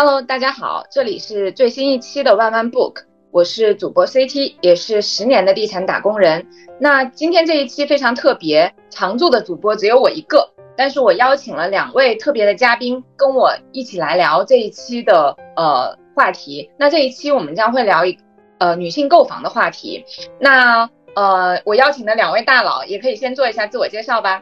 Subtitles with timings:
[0.00, 2.98] Hello，大家好，这里是最新一期的万万 Book，
[3.32, 6.46] 我是主播 CT，也是十年的地产打工人。
[6.78, 16.70] 那今天这一期非常特别，常驻的主播只有我一个，但是我邀请了两位特别的嘉宾，跟我一起来聊这一期的呃话题。
[16.78, 18.16] 那这一期我们将会聊一
[18.58, 20.04] 呃女性购房的话题。
[20.38, 24.40] 那呃，我邀请的两位大佬也可以先做一下自我介绍吧。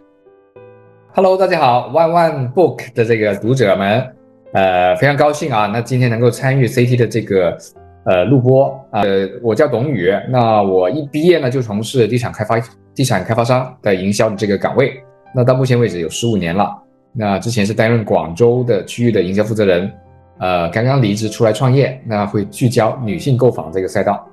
[1.14, 4.12] Hello，大家好，万万 Book 的这个读者们。
[4.52, 5.66] 呃，非常高兴啊！
[5.72, 7.56] 那今天能够参与 CT 的这个
[8.04, 12.58] 呃录播啊，呃，我叫董宇，那我一毕业呢就从事地产开发、
[12.94, 14.94] 地产开发商的营销的这个岗位，
[15.34, 16.74] 那到目前为止有十五年了。
[17.12, 19.90] 那之前是担任广州的区域的营销负责人，
[20.38, 24.26] 呃，刚刚离职出来创业，那会聚焦女性购房这个赛道。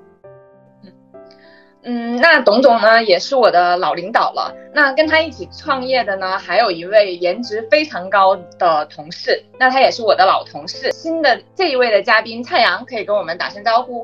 [1.86, 4.50] 嗯，那董总呢也是我的老领导了。
[4.72, 10.90] 那跟他一起创业的呢，还有一位颜值非常高的同事，那他也是我的老同事。
[10.92, 14.02] 新的这一位的嘉宾蔡阳可以跟我们打声招呼。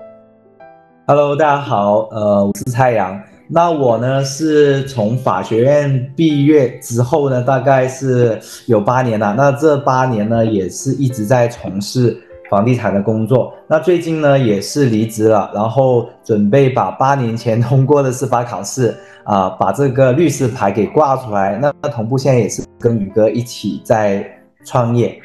[1.07, 3.19] Hello，大家好，呃，我是蔡阳。
[3.49, 9.35] 那我呢是从法学院毕业之后呢，大概是有八年了。
[9.35, 12.17] 那这八年呢，也是一直在从事。
[12.51, 21.57] 房地产的工作，那最近呢也是离职了，然后准备把八年前通过的司法考试啊，把这个律师牌给挂出来。
[21.63, 24.29] 那那同步现在也是跟宇哥一起在
[24.65, 25.17] 创业。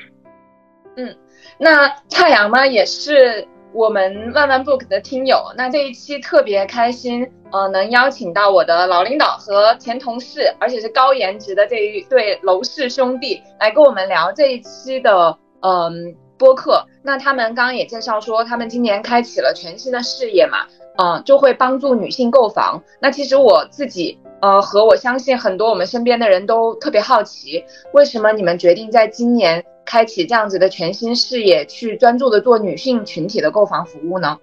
[0.97, 1.15] 嗯，
[1.57, 16.15] 那蔡阳呢也是我们万万 book 的听友，那这一期特别开心，呃，能邀请到我的老领导和前同事，而且是高颜值的这一对楼氏兄弟来跟我们聊这一期的，嗯。
[16.37, 20.59] 播客，那他们刚刚也介绍说，他们今年开启了全新的事业嘛，
[20.97, 22.81] 嗯，就会帮助女性购房。
[22.99, 27.63] 那其实我自己，呃，和我相信很多我们身边的人都特别好奇，
[27.93, 34.37] 为什么你们决定在今年开启这样子的全新事业，去专注的做女性群体的购房服务呢？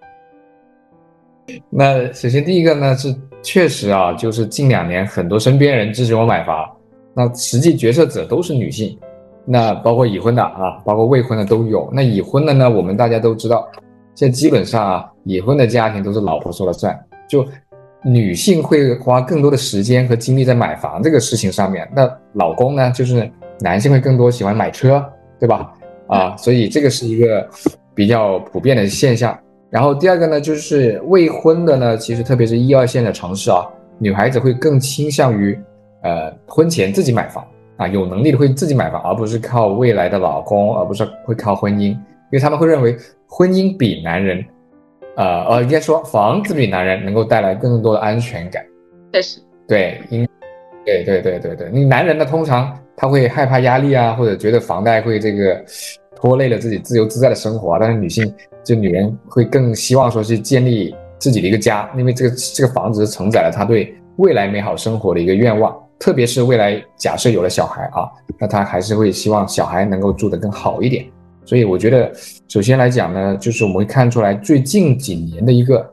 [1.68, 6.70] 那首先第一个呢是确实啊，就是近两年很多身边人支持我买房，
[7.14, 8.98] 那实际决策者都是女性。
[9.44, 11.90] 那包括已婚的啊，包括未婚的都有。
[11.92, 13.68] 那已婚的呢，我们大家都知道，
[14.14, 16.98] 现在基本上啊，已婚的家庭都是老婆说了算，
[17.28, 17.44] 就
[18.04, 21.88] 女性会花更多的时间和精力在买房这个事情上面。
[21.94, 23.30] 那老公呢，就是
[23.60, 25.04] 男性会更多喜欢买车，
[25.40, 25.72] 对吧？
[26.08, 27.48] 啊，所以这个是一个
[27.94, 29.36] 比较普遍的现象。
[29.70, 33.66] 然后第二个呢，就是未婚的呢，其实特别是一二线的城市啊，
[33.98, 35.58] 女孩子会更倾向于
[36.02, 37.44] 呃婚前自己买房。
[37.76, 41.98] 啊，有能力的会自己买房，而不是靠未来的老公，而不是会靠婚姻，因
[42.32, 42.96] 为他们会认为
[43.26, 44.44] 婚姻比男人，
[45.16, 48.64] 呃呃，应该说房子比男人能够带来更多的安全感。
[49.12, 50.28] 确实，对，因，
[50.84, 55.62] 对对对对对，你男人呢，通常他会害怕压力啊，或者觉得房贷会这个
[56.14, 57.78] 拖累了自己自由自在的生活啊。
[57.80, 65.76] 但是女性，就女人会更希望说去建立自己的一个家，因为这个这个房子承载了她对未来美好生活的一个愿望。
[66.02, 71.06] 特别是未来假设有了小孩啊，那他还是会希望小孩能够住得更好一点。
[71.44, 72.10] 所以我觉得，
[72.48, 75.88] 首先来讲呢，就是我们会看出来最近几年的一个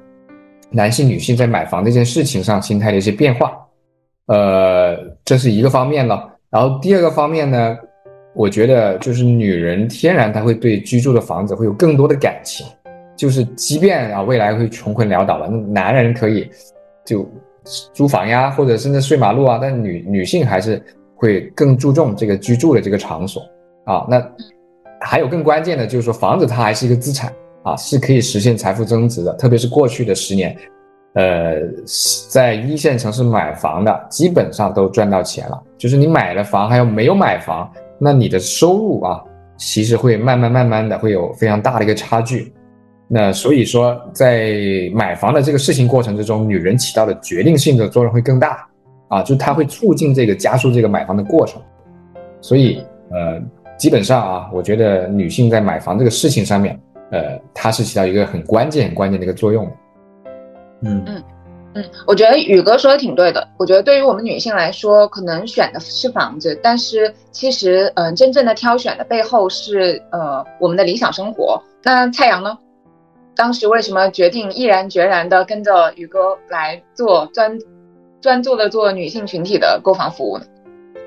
[0.72, 3.56] 男性、女性在买房这件事情上心态的一些变化。
[4.26, 6.28] 呃，这是一个方面了。
[6.50, 7.78] 然后第二个方面呢，
[8.34, 12.66] 我觉得就是女人天然她会对居住的房子会有更多的感情，
[13.16, 16.50] 就是即便啊未来会穷困潦倒了，那男人可以
[17.06, 17.32] 就。
[17.94, 20.82] 租房呀，或者甚至睡马路啊，但女女性还是
[21.16, 23.42] 会更注重这个居住的这个场所
[23.86, 24.06] 啊。
[24.10, 24.26] 那
[25.02, 29.34] 还有更关键的就是说，房子它还是一个资产啊，是可以实现财富增值的。
[29.34, 30.58] 特别是过去的十年，
[31.14, 31.62] 呃，
[32.30, 35.62] 在一线城市买房的基本上都赚到钱了。
[35.78, 39.24] 就是你买了房，还有没有买房，那你的收入啊，
[39.58, 42.54] 其实会慢慢慢慢的会有非常大的一个差距。
[43.12, 44.54] 那所以说，在
[44.94, 48.68] 买房的这个事情过程之中，女人起到的决定性的作用会更大
[49.08, 51.60] 啊，就她会促进这个加速这个买房的过程。
[52.40, 53.42] 所以，呃，
[53.80, 56.80] 基本上啊，我觉得女性在买房这个事情上面，
[57.12, 59.66] 呃，她是起到一个很关键、很关键的一个作用。
[60.84, 61.24] 嗯嗯
[61.74, 63.48] 嗯，我觉得宇哥说的挺对的。
[63.58, 71.60] 我觉得对于我们女性来说，可能选的是房子，但是其实，嗯，真正的挑选的背后是呃我们的理想生活。
[71.84, 72.56] 那蔡阳呢？
[73.40, 77.58] 当时为什么决定毅然决然的跟着宇哥来做专
[78.20, 80.44] 专做的做女性群体的购房服务呢？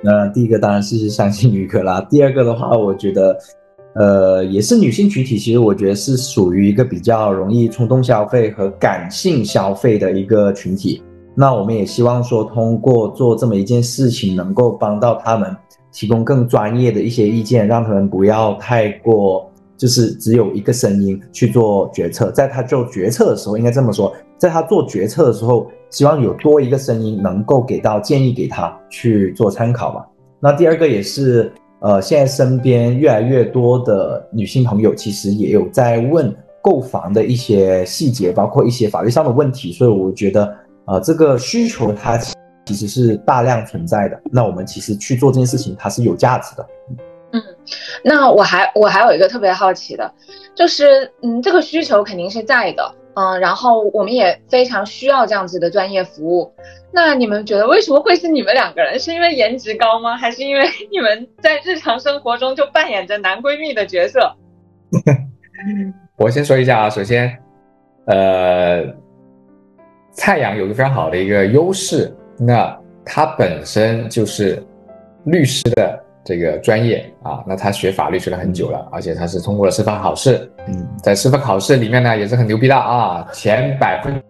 [0.02, 2.00] 那第一个当然是相信宇哥啦。
[2.08, 3.38] 第二个的话，我觉得，
[3.96, 11.02] 呃，也是女性群体，其实我觉得是属于一个比较容易冲动消费和感性消费的一个群体。
[11.34, 15.54] 那我们也希望说，通过做这么一件事情，能够帮到他们，
[15.92, 19.51] 提供更专业的一些意见，让他们不要太过。
[19.82, 30.04] 就是只有一个声音去做决策，在他做决策的时候，应该这么说，在他做决策的时候，希望有多一个声音能够给到建议给他去做参考嘛。
[30.38, 36.32] 那第二个也是，呃，现在身边越来越多的女性朋友其实也有在问
[36.62, 40.56] 购房的一些细节，包括一些法律上的问题，所以我觉得，
[40.86, 42.16] 呃，这个需求它
[42.66, 44.22] 其实是大量存在的。
[44.30, 46.64] 那我们其实去做这件事情，它是有价值的。
[47.32, 47.42] 嗯，
[48.04, 50.12] 那我还我还有一个特别好奇的，
[50.54, 56.52] 就是嗯，这个需求肯定是在的，嗯，然后我们也非常需要这样子的专业服务。
[56.92, 58.98] 那你们觉得为什么会是你们两个人？
[58.98, 60.14] 是因为颜值高吗？
[60.14, 64.36] 还是因为你们在日常生活中就扮演着男闺蜜的角色？
[66.18, 67.34] 我先说一下啊，首先，
[68.06, 68.84] 呃，
[70.12, 74.62] 蔡阳有个非常好的一个优势，那他本身就是
[75.24, 76.01] 律师的。
[76.24, 84.22] 这个专业啊，那他学法律学了很久了，而且他是通过了司法考试，嗯，在司法考试里面呢也是很牛逼的啊，前百分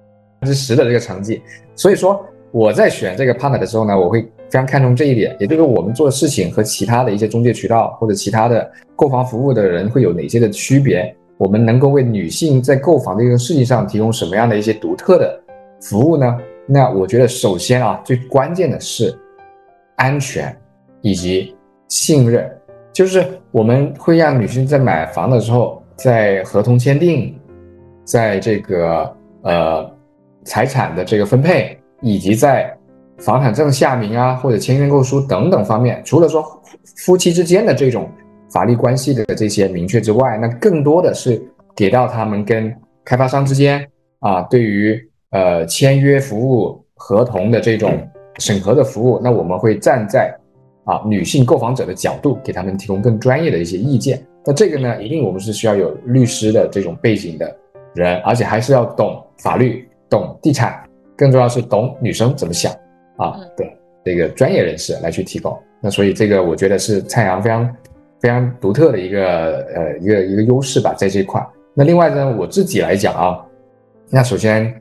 [0.43, 1.43] 之十的这个成绩。
[1.77, 15.38] 所以说我在选这个 partner 的时候呢，我会非常看重这一点，也就是我们做事情和其他的一些中介渠道或者其他的购房服务的人会有哪些的区别，我们能够为女性在购房这个事情上提供什么样的一些独特的
[15.81, 16.38] 服务呢？
[16.67, 19.15] 那我觉得首先啊，最关键的是
[19.97, 20.56] 安全
[21.03, 21.55] 以及。
[21.93, 22.50] 信任
[22.91, 27.39] 就是我们会让女性在买房的时候，在合同签订，
[28.03, 29.94] 在这个呃
[30.43, 32.75] 财产的这个分配，以及在
[33.19, 36.43] 房产证下名啊或者签认购书等等方面，除了说
[36.97, 38.11] 夫妻之间的这种
[38.50, 41.43] 法律关系的这些明确之外，那更多的是
[41.77, 42.75] 给到他们跟
[43.05, 43.87] 开发商之间
[44.21, 44.99] 啊，对于
[45.33, 47.93] 呃签约服务合同的这种
[48.38, 50.35] 审核的服务，那我们会站在。
[50.84, 54.20] 啊，女性购房者的角度，给他们提供更专业的一些意见。
[54.44, 57.56] 那这个呢，一定我们是需要有律师的这种背景的
[57.94, 60.82] 人，而且还是要懂法律、懂地产，
[61.17, 62.73] 更重要是懂女生怎么想
[63.17, 63.64] 啊的
[64.05, 65.56] 这个专业人士来去提供。
[65.81, 67.76] 那所以这个我觉得是蔡阳非常
[68.20, 71.40] 非常独特的一个呃一个一个优势吧，在这一块。
[71.75, 73.46] 那另外呢，我自己来讲啊，
[74.11, 74.75] 那首先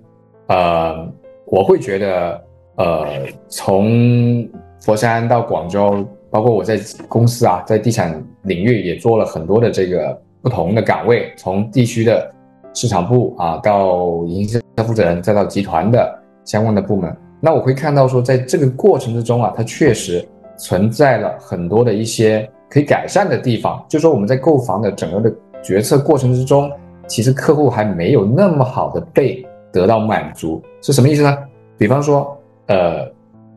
[0.48, 1.08] 呃，
[1.46, 2.44] 我会觉得
[2.78, 3.06] 呃
[3.48, 4.50] 从。
[4.82, 12.30] 佛山到广州，包括我在公司啊，在地产领域也做了很多的这个不同的岗位，从地区的
[12.74, 17.16] 市场部啊，到营销负责人，再到集团的相关的部门。
[17.40, 23.86] 那我会看到说，在这个过程之中啊，它确实存在了很多的一些可以改善的地方。
[23.88, 26.72] 就说我们在购房的整个的决策过程之中，
[27.06, 31.38] 其实客户还没有那么好的被得到满足，是什么意思呢？
[31.78, 32.36] 比方说，
[32.66, 33.08] 呃。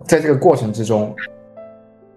[0.07, 1.15] 在这个过程之中，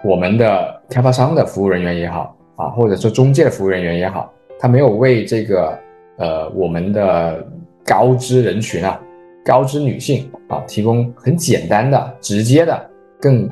[0.03, 4.29] 我们的开发商的服务人员也好啊，或者说中介的服务人员也好，
[4.59, 5.79] 他没有为这个
[6.17, 7.47] 呃我们的
[7.85, 8.99] 高知人群啊，
[9.45, 12.89] 高知女性啊提供很简单的、直接的、
[13.21, 13.49] 更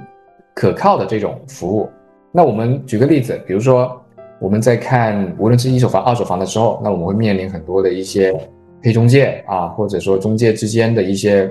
[0.54, 1.90] 可靠的这种服务。
[2.34, 4.00] 那我们举个例子，比如说
[4.42, 8.36] 我们在看无论是一手房、二手房的时候，那我们会面临很多的一些
[8.84, 11.50] 黑中介啊，或者说中介之间的一些。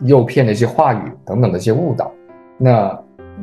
[0.00, 2.10] 诱骗的一些话语等等的一些误导，
[2.58, 2.98] 那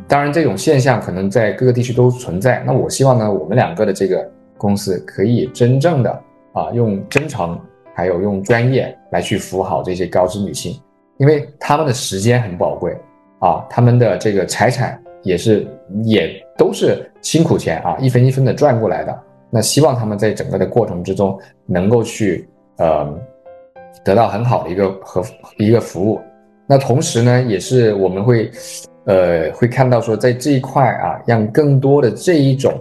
[0.08, 2.64] 当然这种现象可能在各个地区都存在。
[2.66, 6.22] 那我希望呢，我们两个的这个公司可以真正的
[6.54, 7.60] 啊，用真诚
[7.94, 10.80] 还有用专业来去服务好这些高知女性，
[11.18, 12.96] 因为他们的时间很宝贵
[13.40, 15.68] 啊，他们的这个财产也是
[16.04, 19.20] 也都是辛苦钱啊，一分一分的赚过来的。
[19.50, 23.14] 那希望他们在整个的过程之中能够去呃。
[24.04, 25.24] 得到很好的一个和
[25.58, 26.20] 一个服务，
[26.68, 28.52] 那同时呢，也是我们会，
[29.06, 32.74] 呃，会看到说，在这一块啊，让更多的这一种，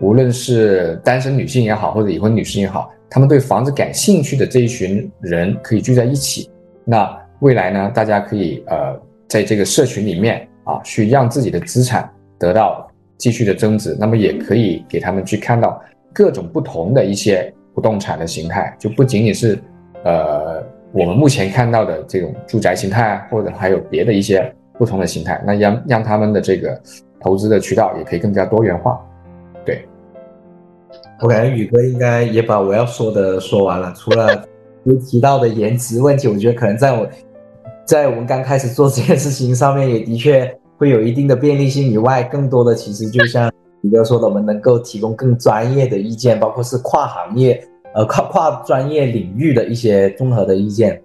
[0.00, 6.50] 无论是单身女性也好，或者已婚女性也好，她们对房子感兴趣的这一群人可以聚在一起。
[6.84, 13.96] 那未来呢，大家可以呃，在这个社群里面啊，去让自己的资产得到继续的增值。
[13.98, 15.82] 那么也可以给他们去看到
[16.12, 19.58] 各种不同的一些不动产的形态，就不仅仅是。
[20.04, 26.76] 呃，我们目前看到的这种住宅形态，或者还有别的一些不同的形态，那让让他们的这个
[27.20, 29.00] 投资的渠道也可以更加多元化。
[29.64, 29.86] 对，
[31.20, 33.94] 我感觉宇哥应该也把我要说的说完了。
[33.96, 34.44] 除了
[35.08, 37.08] 提到的颜值问题，我觉得可能在我，
[37.84, 43.48] 在我们刚开始做这件事情上面，也的确会有一定的便利性以外，更多的其实就像
[43.82, 47.64] 宇哥说的，我们能够提供更专业的意见，包括是跨行业。
[47.94, 51.00] 呃，跨跨专业领域的一些综合的意见。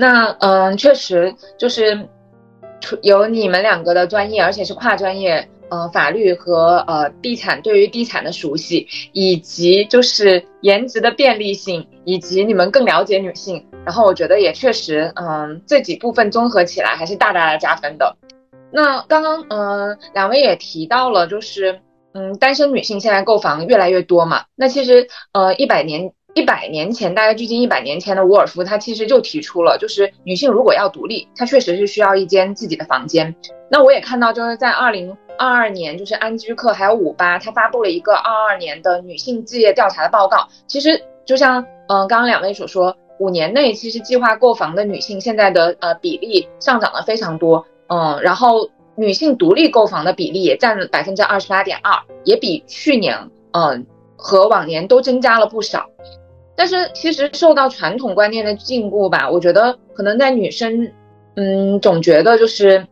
[0.00, 2.08] 那嗯，确实就是
[3.02, 13.62] 有你们两个的专业，而且是跨专业呃法律和呃地产对于地产的熟悉，以及就是颜值的便利性，以及你们更了解女性。
[13.84, 18.16] 然后我觉得也确实，嗯，这几部分综合起来还是大大的加分的。
[18.72, 21.78] 那刚刚嗯两位也提到了，就是
[22.14, 24.46] 嗯单身女性现在购房越来越多嘛。
[24.56, 26.10] 那其实呃一百年。
[26.34, 33.34] 一百年前，大概距今一百年前的沃尔夫，他其实就提出了，就是女性如果要独立，她确实是需要一间自己的房间。
[33.68, 40.46] 那我也看到，就是在二零二二年，就是安居客还有五八，他发布了一个二二年的女性置业调查的报告。
[40.66, 51.92] 其实就像嗯刚刚两位所说，五年内其实计划购房的女性现在的呃比例上涨了非常多，嗯，然后女性独立购房的比例也占了百分之二十八点二，
[52.24, 55.88] 也比去年嗯和往年都增加了不少。
[56.60, 60.92] 但是其实受到传统观念的禁锢吧，我觉得可能在女生，
[61.34, 62.86] 嗯，总觉得就是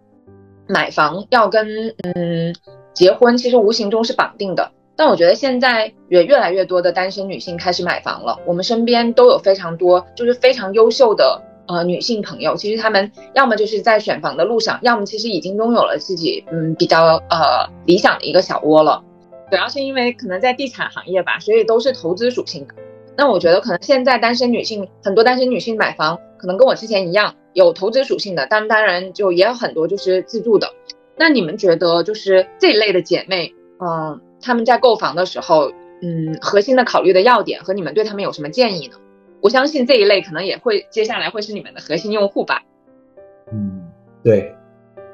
[0.66, 2.54] 买房要跟嗯
[2.94, 4.72] 结婚，其实无形中是绑定的。
[4.96, 19.04] 但我觉得现在也越来越多的单身女性开始买房了，我们身边都有非常多就是非常优秀的呃女性朋友，其实她们要么就是在选房的路上，要么其实已经拥有了自己嗯比较呃理想的一个小窝了。
[19.50, 22.75] 主要是因为可能在地产行业吧，所以都是投资属性的。
[23.18, 30.68] 那我觉得可能现在单身女性很多，单身女性买房可能跟我之前一样有投资属性的，但当然就也有很多就是自住的。
[31.16, 38.94] 那你们觉得就是这一类的姐妹，嗯，她们在购房的时候，嗯，核心的考虑的要点和你们对她们有什么建议呢？
[39.40, 42.62] 我相信这一类可能也会接下来会是你们的核心用户吧。
[43.52, 43.82] 嗯，
[44.22, 44.54] 对。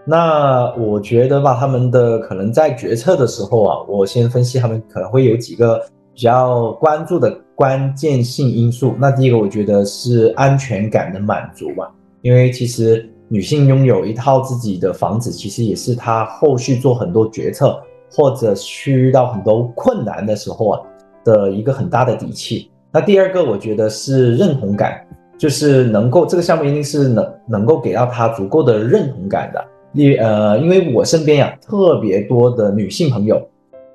[0.07, 5.83] 那我觉得吧，他们的可能在决策的时候啊，我先分析他们可能会有几个
[6.15, 7.39] 比较关注的。
[7.57, 11.89] 关键性因素，那第一个我觉得是安全感的满足吧，
[12.21, 17.81] 因为其实女性拥有一套自己的房子，其实也是她后续做很多决策
[18.11, 20.81] 或者去遇到很多困难的时候啊
[21.23, 22.69] 的一个很大的底气。
[22.91, 25.07] 那第二个我觉得是认同感，
[25.39, 29.65] 就是能够这个项目一定是能能够给到她足够的认同感的。
[29.93, 33.41] 例呃，因为我身边呀特别多的女性朋友，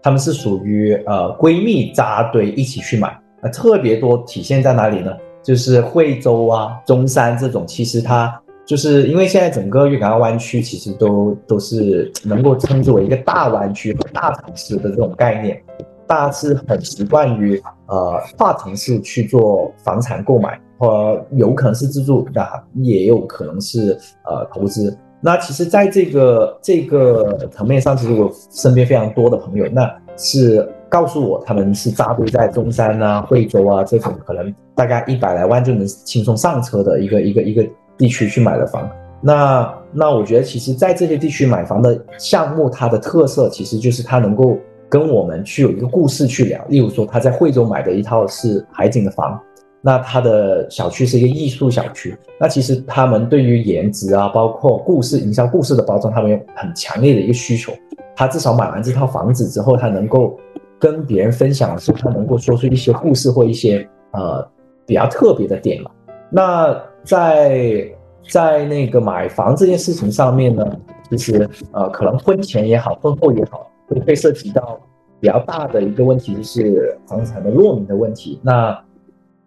[0.01, 3.09] 她们是属于呃闺蜜扎堆一起去买。
[3.41, 5.11] 啊，特别多体现在哪里呢？
[5.41, 15.59] 就是惠州啊、中山这种，其实它就是因为现在整个粤港澳湾区其实都都是能够称之为一个大湾区和大城市的这种概念，
[16.05, 24.95] 大家是很习惯于呃跨城市去做房产购买，或有可能是自住，那也有可能是呃投资。
[25.21, 30.67] 那其实在这个这个层面上，其实我身边非常多的朋友，那是。
[30.91, 37.63] 告诉我他们是扎堆在中山啊、惠州啊这种可能大概一百来万就能轻松上车的一个一个一个
[37.95, 38.89] 地区去买了房。
[39.21, 44.57] 那那我觉得其实，在这些地区买房的项目，它的特色其实就是它能够
[44.89, 46.59] 跟我们去有一个故事去聊。
[46.69, 49.39] 例如说，他在惠州买的一套是海景的房，
[49.81, 52.17] 那他的小区是一个艺术小区。
[52.39, 57.73] 那其实他们对于颜值啊，包括故事营销故事的包装，他们有很强烈的一个需求。
[58.15, 60.39] 他至少买完这套房子之后，他能够。
[60.81, 64.49] 跟别人分享的时候，他能够说出一些故事或一些呃
[64.85, 65.91] 比较特别的点嘛。
[66.31, 67.85] 那在
[68.29, 70.65] 在那个买房这件事情上面呢，
[71.11, 74.79] 其实呃可能婚前也好，婚后也好，会会涉及到
[75.19, 78.39] 比较大的一个问题，就是房产的落名的问题。
[78.41, 78.81] 那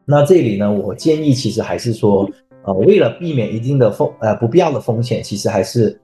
[0.05, 2.29] 那这里呢，我建议其实还是说，
[2.65, 5.99] 呃，为了避免一定的风呃不必要的风险，其实还是。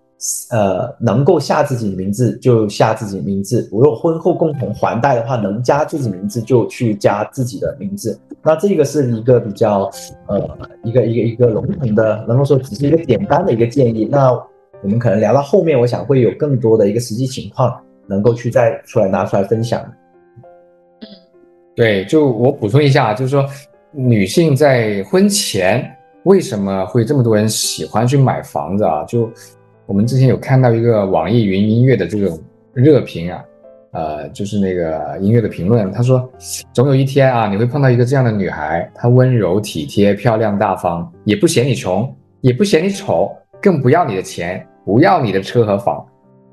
[0.50, 3.68] 呃，能够下自己名字就下自己名字。
[3.70, 8.20] 如果婚后共同还贷的话，能加自己名字就去加自己的名字。
[8.42, 9.88] 那这个是一个比较
[10.26, 14.08] 呃一个一个一个笼统的，能够说只是一个简单的一个建议。
[14.10, 14.32] 那
[14.82, 19.80] 我们可能聊到后面，我想会有更多的一个实际情况能够去再出来拿出来分享。
[21.00, 21.06] 嗯，
[21.76, 23.46] 对，就我补充一下，就是说
[23.98, 25.84] 女性在婚前
[26.22, 29.02] 为什么会这么多人喜欢去买房子啊？
[29.04, 29.28] 就
[29.86, 32.38] 我们之前有看到一个网易云音乐的这种
[32.72, 33.44] 热评啊，
[33.90, 36.30] 呃，就是那个音乐的评论，他说，
[36.72, 42.08] 总有一天啊，你会碰到一个这样的女孩，她温柔体贴、漂亮大方，也不嫌你穷，
[42.40, 46.06] 也不嫌你丑，更不要你的钱，不要你的车和房，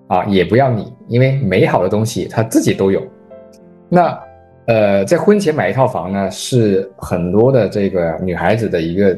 [0.07, 3.03] 啊，也不要你，因为美好的东西她自己都有。
[3.87, 4.19] 那，
[4.67, 9.15] 呃，在婚前买一套房呢，是很多的这个女孩子的一个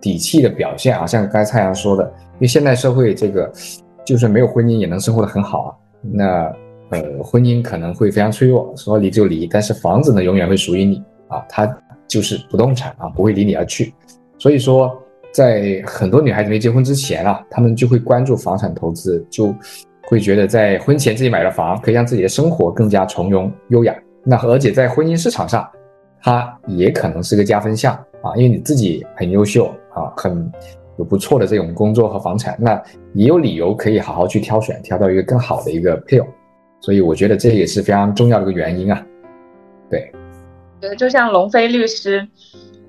[0.00, 2.04] 底气的表现啊，像刚才蔡阳说的。
[2.34, 3.50] 因为现代社会，这个
[4.04, 5.70] 就算没有婚姻也能生活的很好啊。
[6.02, 6.52] 那
[6.90, 11.66] 呃，婚姻可能会非常脆弱，说离就离，但是房子呢，永远会属于你啊，它
[12.06, 13.92] 就是不动产啊，不会离你而去。
[14.38, 14.96] 所以说，
[15.32, 19.54] 在很多女孩子没结婚之前啊，她们就会关注房产投资，就
[20.06, 23.94] 会觉得在婚前自己买了房，可以让自己的生活更加从容优雅。
[24.30, 25.66] 那而且在婚姻市场上，
[26.20, 30.52] 它也可能是个加分项啊，因为你自己很优秀啊，很
[30.98, 32.78] 有不错的这种工作和房产，那
[33.14, 36.26] 也有理由可以好好去挑选，挑到一个更好的一个配偶。
[36.80, 39.02] 所以我觉得这也是非常重要的一个原因啊。
[39.88, 40.12] 对，
[40.82, 42.28] 觉得就像龙飞律师，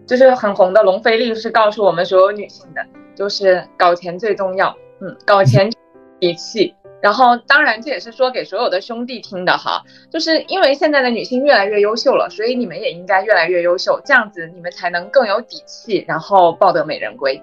[0.05, 5.72] 就是很红的龙飞律师告诉我们所有女性的，就是搞钱最重要，嗯，搞钱
[6.19, 6.75] 底气。
[7.01, 17.41] 然后，当然这也是说给所有的兄弟听的哈，就是因为现在的女性越来越优秀了，所以你们也应该越来越优秀，这样子你们才能更有底气，然后抱得美人归。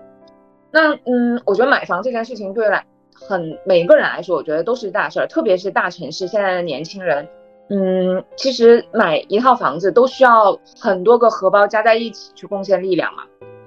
[0.71, 2.85] 那嗯，我觉得买房这件事情对来
[3.15, 7.27] 很每个人来说，我觉得都是大事儿，特别是大城市现在的年轻人，
[7.71, 13.23] 嗯，其实买一套房子都需要很多个荷包加在一起去贡献力量嘛。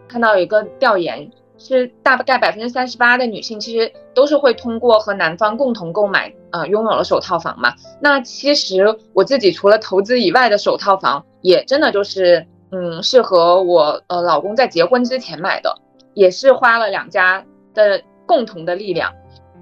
[0.07, 1.31] 看到有一个调研。
[1.59, 7.73] 是大概百分之三十八的女性，其实都是会通过和男方共同购买，呃，拥有了首套房嘛。
[7.99, 15.75] 那其实我自己除了投资以外的首套房，也真的就是，嗯，是和我呃老公在结婚之前买的，
[16.13, 19.13] 也是花了两家的共同的力量。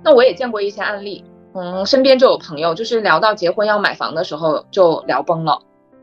[0.03, 5.59] 那我也见过一些案例，嗯，身边就有朋友，就是聊到结婚要买房的时候就聊崩了，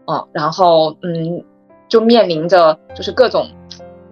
[0.07, 1.45] 嗯，然后嗯，
[1.89, 3.49] 就面临着就是各种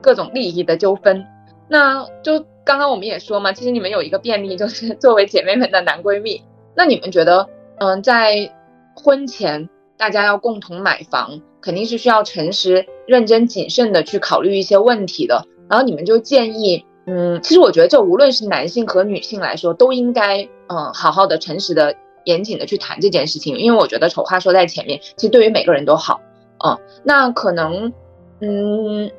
[0.00, 1.26] 各种利益的纠纷。
[1.72, 6.42] 那就刚刚我们也说嘛，其实你们有一个便利，就是 作为姐妹们的男闺蜜。
[6.76, 7.48] 那你们觉得，
[7.78, 8.52] 嗯，在
[8.94, 15.46] 婚前大家要共同买房，肯定是需要诚实、认真、谨慎的去考虑一些问题的。
[15.70, 23.56] 然后你们就建议，嗯，其实我觉得这无论是男性和女性来说，都应该，嗯，好好的、诚实的、严谨的去谈这件事情。
[23.56, 26.20] 因为我觉得丑话说在前面，其实对于每个人都好。
[26.62, 27.94] 嗯，那可能，
[28.40, 29.10] 嗯，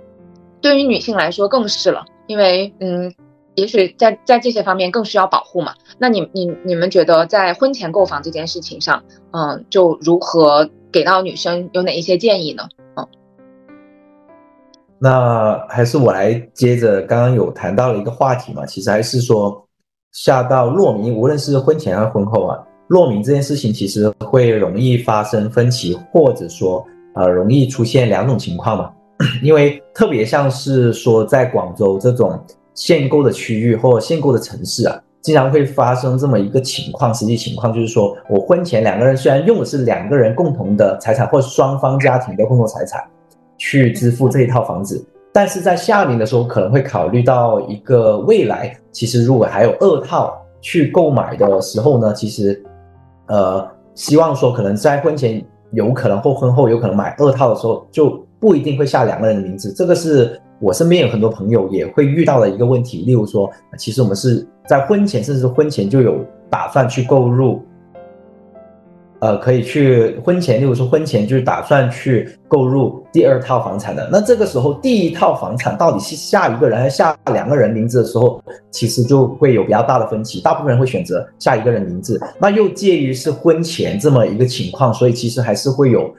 [0.62, 2.06] 对于女性来说更是了。
[2.28, 3.14] 因为嗯，
[3.56, 5.74] 也许在在这些方面更需要保护嘛。
[5.98, 12.68] 那你你你们觉得在婚前购房这件事情上，嗯，就如何给到女生有哪一些建议呢？
[12.96, 13.08] 嗯，
[15.00, 19.68] 那还是我来接着刚刚有谈到了一个话题嘛，其实还是说
[20.12, 22.58] 下到落名，无论是婚前还是婚后啊，
[22.88, 28.94] 落名这件事情其实会容易发生分歧，或者说呃容易出现两种情况嘛。
[29.42, 32.40] 因为特别像是说，在广州这种
[32.74, 37.14] 限购的区域或限购的城市啊，经常会发生这么一个情况。
[37.14, 43.04] 实际情况就是说，我婚前两个人虽然用的是两个人共同的财产或双方家庭的共同财产
[43.58, 52.64] 去支付这一套房子，但是在下名的时候可能会考虑到一个未来，其实如果还有二套去购买的时候呢，其实，
[53.28, 58.22] 呃，希望说可能在婚前有可能或婚后有可能买二套的时候就。
[58.44, 63.06] 不一定会下两个人的名字，这个是我身边有很多朋友也会遇到的一个问题。
[63.06, 67.62] 例如说，其实我们是在婚前，甚至婚前就有打算去购入，
[69.20, 74.10] 呃，可以去婚前，例如说婚前就是打算去购入第二套房产的。
[74.12, 80.42] 那这个时候，第一套房产到底是下一个人还是下两个人名字的时候，其实就会有比较大的分歧。
[80.42, 86.14] 大部分人会选择下一个人名字，那又介于是婚前这么一个情况，所以其实还是会有。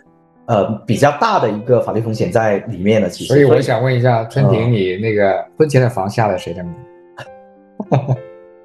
[0.46, 3.32] 呃，比较大的一个法律风险在里面的，其实。
[3.32, 6.74] 所以我想问一下春婷，你那个婚前的房下了谁的名？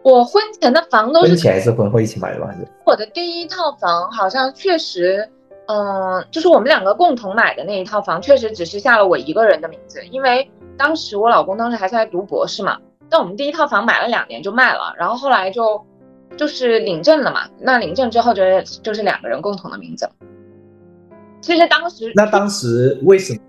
[0.03, 2.47] 我婚前的房都是婚前还是婚后一起买的吧？
[2.47, 2.67] 还是？
[2.85, 5.29] 我的第一套房好像确实，
[5.67, 12.77] 嗯，就是我们两个共同买的那一套房，确实只是下了我一个人的名字，因为当时我老公当时还在读博士嘛。
[13.09, 15.83] 但我们第一套房买了两年就卖了，然后后来就
[16.37, 17.41] 就是领证了嘛。
[17.59, 20.07] 那领证之后就是就是两个人共同的名字。
[21.41, 23.39] 其实当时，那当时为什么？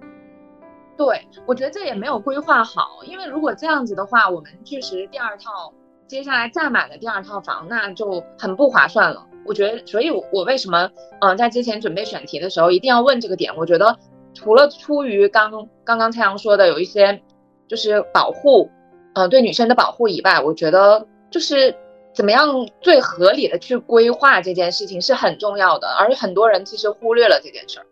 [0.96, 5.72] 对，我觉得这也没有规划好，因为如果这样子的话，我们确实第二套
[6.06, 9.26] 接下来再买的第二套房，那就很不划算了。
[9.46, 13.54] 我觉得，所以我为什么嗯在之前准备选题的时候一定要问这个点？
[13.56, 13.96] 我觉得
[14.34, 15.50] 除了出于刚
[15.84, 17.20] 刚刚蔡阳说的有一些
[17.66, 18.70] 就是保护，
[19.14, 21.74] 嗯对女生的保护以外，我觉得就是。
[22.20, 22.46] 怎么样
[22.82, 27.86] 最合理的去规划这件事情是很重要的，而很多人其实忽略了这件事儿。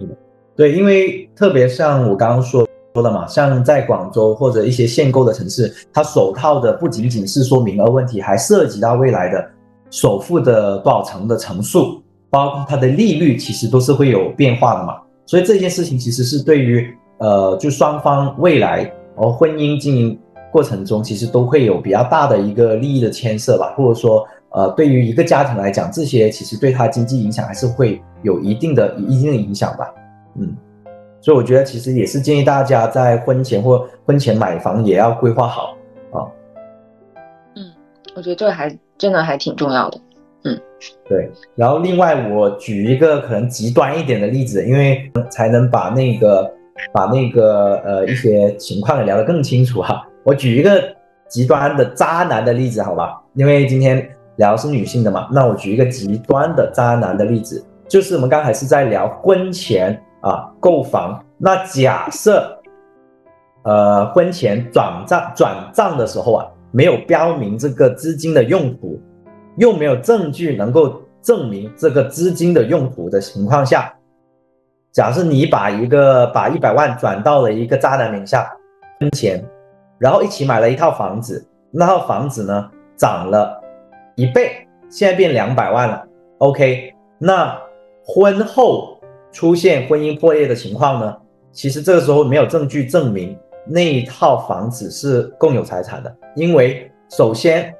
[0.00, 0.08] 嗯，
[0.56, 9.50] 对，因为特别像我刚刚说说的嘛，像在广州或者一些限购的城市，它首套的不仅仅是说名额问题，还涉及到未来的
[9.90, 14.96] 首付的多少成的层数，包括它的利率，其实都是会有变化的嘛。
[15.26, 20.18] 所以这件事情其实是对于呃，就双方未来和婚姻经营。
[20.54, 29.92] 过程中其实都会有比较大的一个利益的牵涉吧，或者说，呃，对于一个家庭来讲，这些其实对他经济影响还是会有一定的一定的影响吧。
[30.36, 30.56] 嗯，
[31.20, 35.76] 所以我觉得其实也是建议大家在婚前或婚前买房也要规划好
[36.12, 36.22] 啊。
[37.56, 37.72] 嗯，
[38.14, 40.00] 我觉得这个还真的还挺重要的。
[40.44, 40.56] 嗯，
[41.08, 41.28] 对。
[41.56, 46.48] 然后另外我举一个可能极端一点的例子，因为才能把那个
[46.92, 50.06] 把那个呃一些情况给聊得更清楚哈。
[50.24, 50.82] 我举一个
[51.28, 53.22] 极端的渣男的例子，好吧？
[53.34, 62.50] 因为今天聊是女性的嘛，那我举一个极端的渣男的例子，就是我们刚才是在聊婚前啊购房，那假设。
[63.66, 69.00] 呃，婚前转账转账的时候啊，没有标明这个资金的用途，
[69.56, 73.90] 又没有证据能够证明这个资金的用途的情况下，
[74.92, 78.46] 假设你把一个把一百万转到了一个渣男名下，
[79.00, 79.42] 婚前，
[80.04, 83.58] 然后一起买了一套房子，那套房子呢涨了
[84.16, 84.50] 一倍，
[84.90, 86.04] 现在变两百万了。
[86.40, 87.58] OK，那
[88.04, 89.00] 婚后
[89.32, 91.16] 出现婚姻破裂的情况呢？
[91.52, 93.34] 其实这个时候没有证据证明。
[93.66, 97.74] 那一套房子是共有财产的，因为首先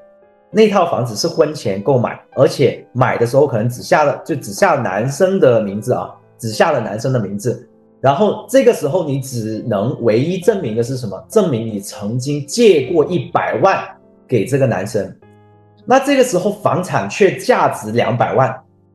[0.51, 7.69] 那套房子是婚前购买，而且买的时候可能只下了就只下男生的名字啊，只下了男生的名字。
[8.05, 11.19] 然后这个时候你只能唯一证明的是什么？
[11.27, 13.83] 证明你曾经借过一百万
[14.29, 15.11] 给这个男生。
[15.87, 18.55] 那这个时候房产却价值两百万。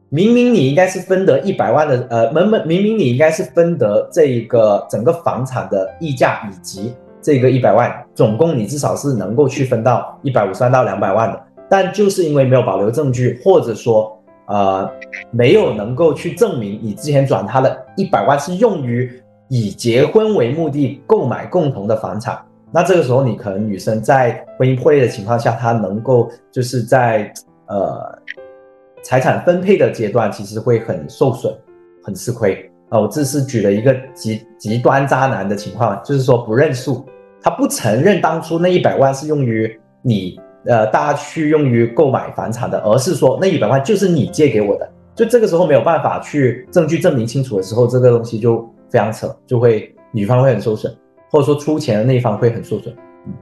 [0.10, 14.19] 明明你应该是分得一百万的，呃，明明明明你应该是分得这一个整个房产的溢价以及这个一百万，总共你至少是能够去分到一百五十万到两百万的，但就是因为没有保留证据，或者说
[14.50, 14.92] 呃
[15.32, 19.10] 没有能够去证明你之前转他的一百万是用于
[19.48, 22.38] 以结婚为目的购买共同的房产，
[22.70, 27.32] 那这个时候你可能女生在婚姻破裂的情况下，她能够就是在
[27.68, 28.20] 呃。
[29.02, 31.56] 财产分配的阶段其实会很受损，
[32.04, 33.00] 很吃亏啊！
[33.00, 37.06] 我这是举了一个极极端渣男的情况，就是说不认数，
[37.42, 44.90] 他不承认当初那一百万是用于你呃大家去用于购买房产的，而是说那一百万就是你借给我的。
[45.16, 50.96] 就这个时候没有办法去证据证明清楚的时候，这个东西就非常扯，就会女方会很受损，
[51.30, 52.96] 或者说出钱的那一方会很受损。
[53.26, 53.34] 嗯，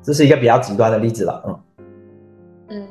[0.00, 1.60] 这是一个比较极端的例子了，嗯
[2.68, 2.88] 嗯。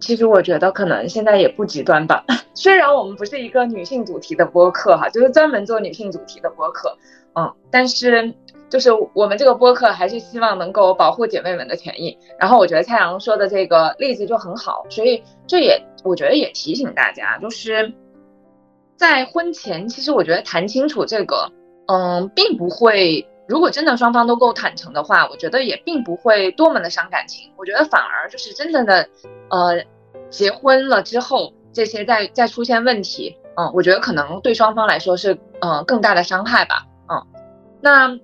[0.00, 2.24] 其实我觉得可能现在也不极端吧。
[2.54, 6.96] 虽然我们不是一个女性主题的播客哈，就是专门做女性主题的播客，
[7.34, 8.32] 嗯，但是
[8.68, 12.16] 就是我们这个播客还是希望能够保护姐妹们的权益。
[12.38, 17.92] 然后我觉得蔡阳说的这个例子就很好，所以这也我觉得也提醒大家，就是
[18.96, 21.50] 在婚前，其实我觉得谈清楚这个，
[21.86, 23.26] 嗯，并不会。
[23.48, 27.52] 如果真的双方都够坦诚的话，我觉得也并不会多么的伤感情。
[27.56, 29.08] 我觉得反而就是真正的，
[29.50, 29.84] 呃。
[30.28, 37.22] 结婚了之后，这些再再出现问题，嗯，我觉得可能对双方来说是嗯更大的伤害吧，嗯，
[37.80, 38.18] 那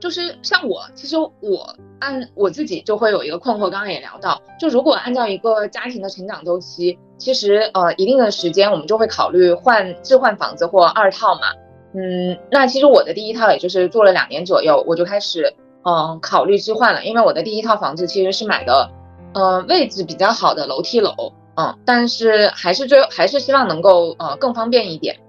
[0.00, 11.52] 就是像我，其实我按我自己就会有一个困惑，刚刚也聊到，就如果按照一个家庭的成长周期，其实呃一定的时间我们就会考虑换置换房子或二套嘛，
[11.94, 18.90] 嗯，那其实我的第一套也就是做了两年左右，我就开始嗯考虑置换了，因为我的第一套房子其实是买的。
[19.32, 21.14] 呃，位置比较好的楼梯楼，
[21.54, 25.20] 嗯，但是还是最还是希望能够呃更方便一点，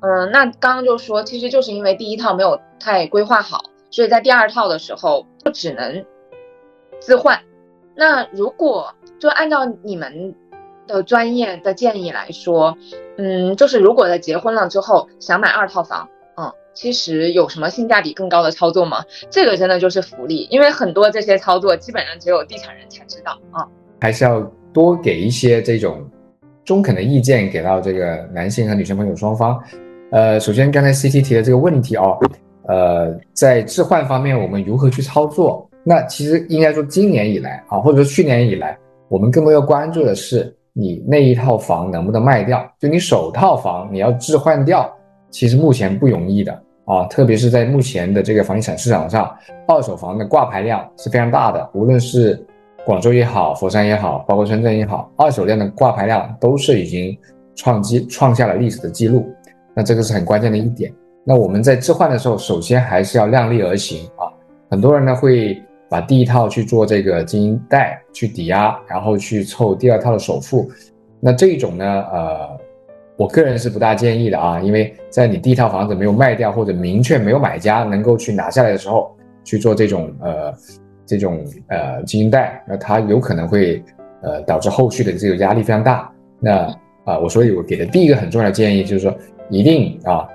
[0.00, 3.62] 嗯，那刚刚就说，其实就是因为第一套没有太规划好，
[3.94, 6.04] 所以在第二套的时候就只能
[7.00, 7.38] 置换。
[7.94, 10.34] 那如果就按照你们
[10.84, 12.76] 的专业的建议来说，
[13.18, 16.08] 嗯，就是如果在结婚了之后想买二套房。
[16.36, 19.04] 嗯其实有什么性价比更高的操作吗？
[19.30, 23.64] 这个真的就是福利，因为很多这些操作基本上只有地产人才知道啊。
[24.00, 24.40] 还是要
[24.72, 26.04] 多给一些这种
[26.64, 29.62] 中肯的意见给到这个男性和女性朋友双方。
[30.10, 32.18] 呃，首先刚才 CT 提的这个问题哦，
[32.66, 35.68] 呃，在置换方面我们如何去操作？
[35.82, 44.90] 那其实应该说今年以来啊，或者说去年以来，我们更多要关注的是你那一套房能不能卖掉，就你首套房你要置换掉。
[45.30, 46.52] 其实目前不容易的
[46.84, 49.30] 啊，特别是在目前的这个房地产市场上，
[49.66, 51.68] 二手房的挂牌量是非常大的。
[51.74, 52.40] 无论是
[52.86, 57.14] 广州也好，佛山也好，包括深圳也好，二手量的挂牌量都是已经
[57.56, 59.26] 创基创下了历史的记录。
[59.74, 60.90] 那这个是很关键的一点。
[61.24, 64.28] 那我们在置换的时候，首先还是要量力而行啊。
[64.70, 70.70] 很多人呢会把第一套去做这个经营贷去抵押，然后去凑第二套的首付。
[71.20, 72.60] 那这种呢，呃。
[73.16, 80.52] 我个人是不大建议的啊，因为在你第一套房子没有卖掉或者明确没有买家能够去拿下来的时候，去做这种呃
[81.06, 83.80] 这种呃经营贷，那它有可能会
[84.20, 86.10] 呃导致后续的这个压力非常大。
[86.40, 86.66] 那
[87.04, 89.16] 啊，我所以我给的第一个很重要的建议就是说，
[89.48, 90.26] 一定啊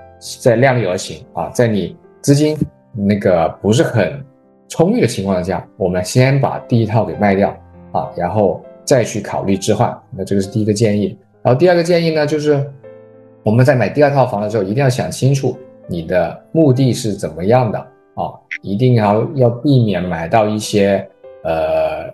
[0.41, 2.57] 在量力而行啊，在你资金
[2.93, 4.23] 那个不是很
[4.67, 7.49] 充裕的情况下，我们先把第一套给卖掉，
[7.91, 9.97] 啊，然后再去考虑置换。
[10.15, 11.17] 那这个是第一个建议。
[11.41, 12.69] 然后第二个建议呢，就是
[13.43, 17.79] 我们在买第二套房的时候，一定要想清楚你的目的是怎么样的
[18.15, 21.07] 啊，一定要要避免买到一些
[21.43, 22.11] 呃，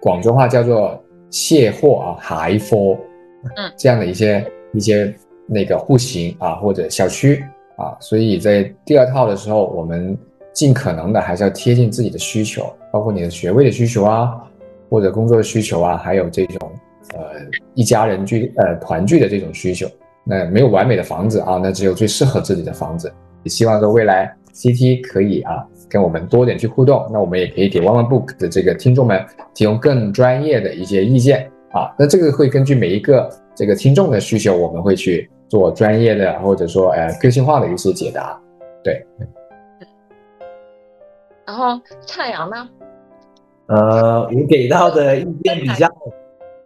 [0.00, 0.98] 广州话叫做
[1.30, 2.96] 卸货啊、海货，
[3.56, 5.14] 嗯，这样的一些一些
[5.46, 7.44] 那个户型啊或者小区
[7.76, 10.16] 啊，所以在第二套的时候，我们
[10.52, 14.34] 尽可能的还是要贴近自己的需求，包括你的学位的需求啊，
[14.88, 16.70] 或者工作的需求啊，还有这种
[17.14, 17.20] 呃
[17.74, 19.86] 一家人聚呃团聚的这种需求。
[20.24, 23.12] 那没有完美的房子啊，那只有最适合自己的房子。
[23.44, 31.94] 也希望说未来 CT 可以啊跟我们多点去互动，那我们也可以给 One One Book 的这个听众们提供更专业的一些意见啊。
[31.96, 38.40] 那这个会根据每一个这个听众的需求，我们会去做专业的或者说呃个性化的一些解答。
[38.82, 39.04] 对。
[41.46, 42.68] 然后蔡阳呢？
[43.68, 45.88] 呃，我给到的意见比较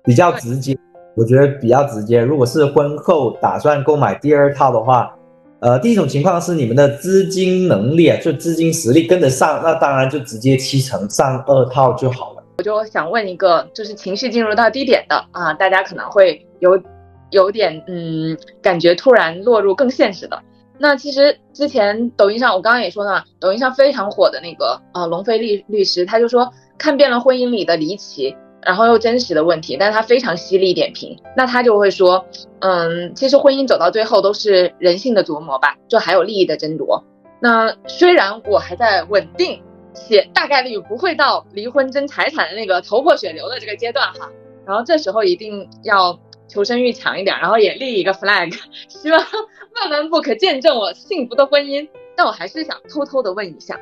[0.05, 0.77] 比较直接，
[1.17, 2.21] 我觉得比较直接。
[2.23, 5.15] 如果是婚后打算购买第二套的话，
[5.61, 12.43] 呃，第一种情况是你们的资金能力啊，就资金实力跟得上，那当然就直接七成上二套就好了。
[12.59, 16.79] 我就想问一个，就是情绪进入到低点的啊，大家可能会有
[17.31, 20.43] 有点嗯，感觉突然落入更现实的。
[20.79, 31.19] 那其实之前抖音上我刚刚也说了，抖音上非常火的那个呃龙飞律律师，他就说看遍了婚姻里的离奇，然后又真实的问题，但是他非常犀利点评。
[31.37, 32.25] 那他就会说，
[32.61, 37.05] 嗯，其实婚姻走到最后都是人性的琢磨吧，就还有利益的争夺。
[37.41, 39.63] 那虽然我还在稳定
[39.93, 44.31] 且大概率不会到离婚争财产的那个头破血流的这个阶段哈，
[44.67, 46.19] 然后这时候一定要
[46.51, 48.53] 求生欲强一点，然后也立一个 flag，
[48.89, 49.25] 希望。
[49.81, 53.79] 万万不可见证我幸福的婚姻，但我还是想偷偷的问一下，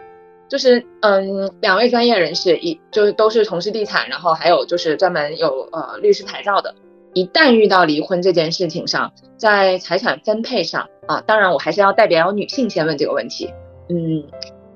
[0.49, 6.75] 就是嗯，两位专业人士，一就是都是从事地产，然后还有就是专门有呃律师牌照的，
[7.15, 13.51] 一旦遇到离婚这件事情上，在财产分配上啊，当然我还是要代表女性先问这个问题，
[13.89, 14.23] 嗯，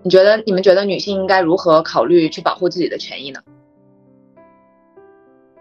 [0.02, 3.40] 你觉得你们觉得女性应该如何考虑去保护自己的权益呢？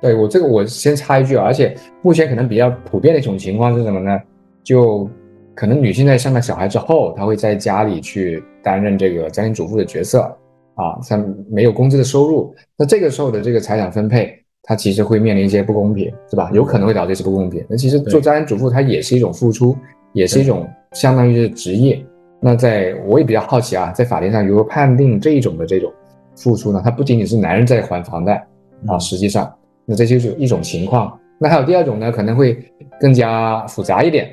[0.01, 4.19] 对我这个我先插一句啊，而且目前可能比较普遍的一种情况是什么呢？
[4.63, 5.07] 就
[5.53, 10.21] 可能女性在生了小孩之后，她会在家里去担任这个家庭主妇的角色
[10.75, 14.33] 啊，像没有工资的收入，那这个时候的这个财产分配，
[14.63, 16.49] 它其实会面临一些不公平，是吧？
[16.53, 17.63] 有可能会导致一些不公平。
[17.69, 19.77] 那其实做家庭主妇，它也是一种付出，
[20.13, 22.03] 也是一种相当于是职业。
[22.39, 25.91] 那在我也比较好奇啊，在法庭上如何判定这一种的这种
[26.35, 26.81] 付出呢？
[26.83, 28.47] 它不仅仅是男人在还房贷
[28.87, 29.53] 啊，实际上，
[29.91, 31.19] 那这就是一种情况。
[31.37, 32.57] 那还有第二种呢，可能会
[32.97, 34.29] 更加复杂一点。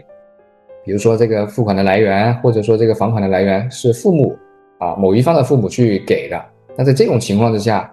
[0.84, 4.36] 比如说这个付款的来源，或者说这个房款的来源是父母
[4.78, 6.40] 啊某一方的父母去给的，
[6.76, 7.92] 那在这种情况之下，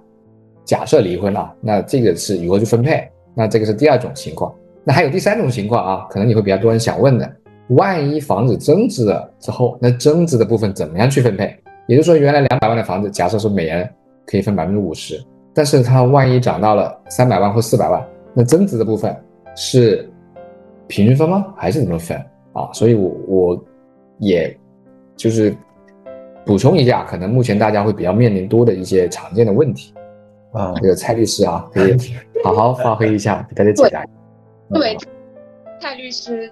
[0.64, 3.10] 假设离婚了，那这个是如何去分配？
[3.34, 4.54] 那这个是第二种情况。
[4.84, 7.36] 那还有第三种情况啊，可能你会比较多人想问的，
[7.70, 11.58] 万一房子增值了之后，那增值的部分怎么样去分配？
[11.88, 13.90] 也就是说，原来两百万的房子，假设说每人
[14.26, 15.22] 可以分百分之五十，
[15.56, 19.16] 但是它万一涨到了三百万或四百万，那增值的部分
[19.56, 20.08] 是
[20.88, 21.54] 平均分吗？
[21.56, 22.18] 还是怎么分？
[22.52, 23.66] 啊，所以，我我
[24.20, 24.56] 也
[25.16, 25.56] 就是
[26.46, 29.94] 补充一下，可能目前大家会比较面临多的一些常见的问题
[30.52, 30.74] 啊。
[30.82, 31.96] 这个蔡律师啊，可以
[32.44, 34.06] 好好发挥一下，给大家解答。
[34.74, 34.98] 对，
[35.80, 36.52] 蔡律师，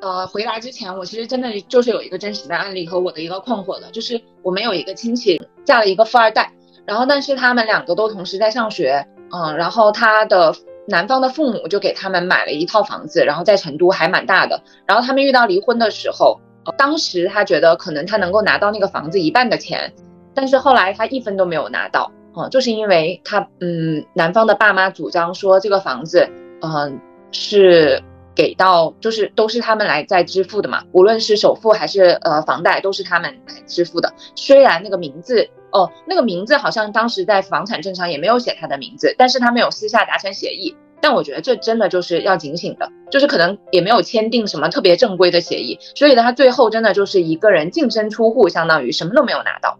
[0.00, 6.50] 呃，回答之前，我其实真的就是有一个真实的案例和我的一个困惑的，就是我们有一个亲戚嫁了一个富二代，
[6.86, 10.54] 然后但是他们两个都同时在上学，嗯，然后他的。
[10.88, 14.62] 男方的父母就给他们买了一套房子，然后在成都还蛮大的。
[14.86, 16.40] 然后他们遇到离婚的时候，
[16.78, 19.92] 当时他觉得可能他能够拿到那个房子一半的钱，
[20.32, 26.28] 但是后来他一分都没有拿到，嗯，就是因为他，嗯，男方的爸妈主张说这个房子，
[26.62, 27.00] 嗯，
[27.32, 28.00] 是
[28.36, 34.12] 给到就是都是他们来在支付的嘛，无论是首付还是呃房贷都是他们来支付的。
[34.36, 35.48] 虽然那个名字。
[35.72, 40.74] 哦，那个名字好像当时在房产证上也没有写他的名字，但是他们有私下达成协议。
[41.02, 49.78] 但我觉得这真的就是要警醒的，就是可能也没有签订什么特别正规的协议，所以呢，他最后真的就是一个人净身出户，相当于什么都没有拿到。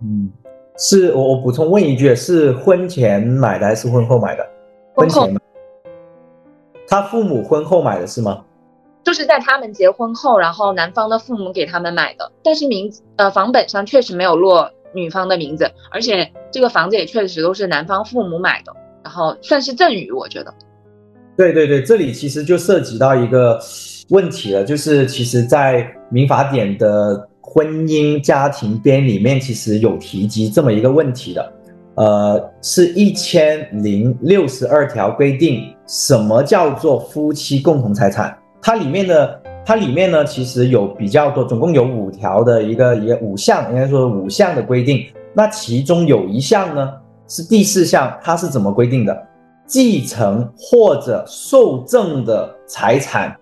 [0.00, 0.32] 嗯，
[0.78, 4.46] 是我我补充问一句，是婚前买的还是婚后买的？
[4.94, 5.28] 婚后。
[6.88, 8.42] 他父母婚后买的是吗？
[9.02, 14.70] 就是在他们结婚后，然后男方的父母给他们买的，但是名呃房本上确实没有落。
[14.96, 20.54] 女方的名字，而且这个房子也确实都是男方父母买的，然后算是赠与，我觉得。
[21.36, 23.58] 对对对，这里其实就涉及到一个
[24.10, 31.52] 问题了，就是其实，在民法典的婚姻家庭编里面，其实有提及这么一个问题的。
[31.96, 38.36] 呃，是一千零六十二条规定什么叫做夫妻共同财产。
[38.60, 45.06] 它里面的它里面呢，其实有比较多，总共有五条的一个一个五项，应该说五项的规定。
[45.32, 46.92] 那其中有一项呢
[47.28, 49.26] 是第四项，它是怎么规定的？
[49.66, 53.34] 继承或者受赠的财产，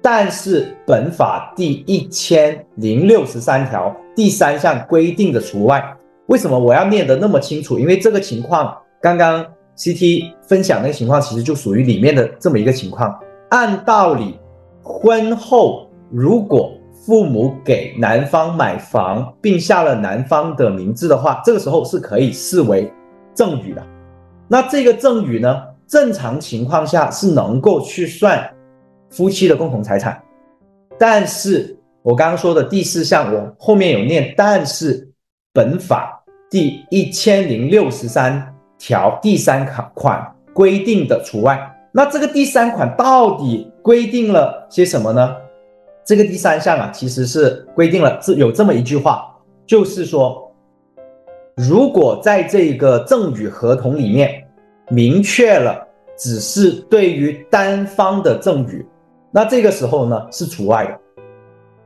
[0.00, 5.84] 但是本法第一千零六十三条第三项规定的除外。
[6.26, 7.80] 为什么我要念得那么清楚？
[7.80, 9.44] 因为这个情况，刚刚
[9.80, 13.18] CT 分享那个情况，其实就属于里面的这么一个情况。
[13.48, 14.38] 按道理，
[14.82, 16.70] 婚后如果
[17.06, 22.92] 父母给男方买房，并下了男方的名字的话，这个时候是可以视为
[23.32, 23.82] 赠与的。
[24.48, 28.46] 那这个赠与呢，正常情况下是能够去算
[29.08, 30.22] 夫妻的共同财产。
[30.98, 35.10] 但是我刚刚说的第四项，我后面有念，但是
[35.54, 36.18] 本法。
[36.50, 38.49] 第一千零六十三
[38.80, 41.60] 条第三款款规定的除外，
[41.92, 45.36] 那这个第三款到底规定了些什么呢？
[46.02, 49.32] 这个第三项啊，其实是规定了是有这么一句话，
[49.66, 50.50] 就是说，
[51.54, 54.42] 如果在这个赠与合同里面
[54.88, 58.84] 明确了只是对于单方的赠与，
[59.30, 60.98] 那这个时候呢是除外的。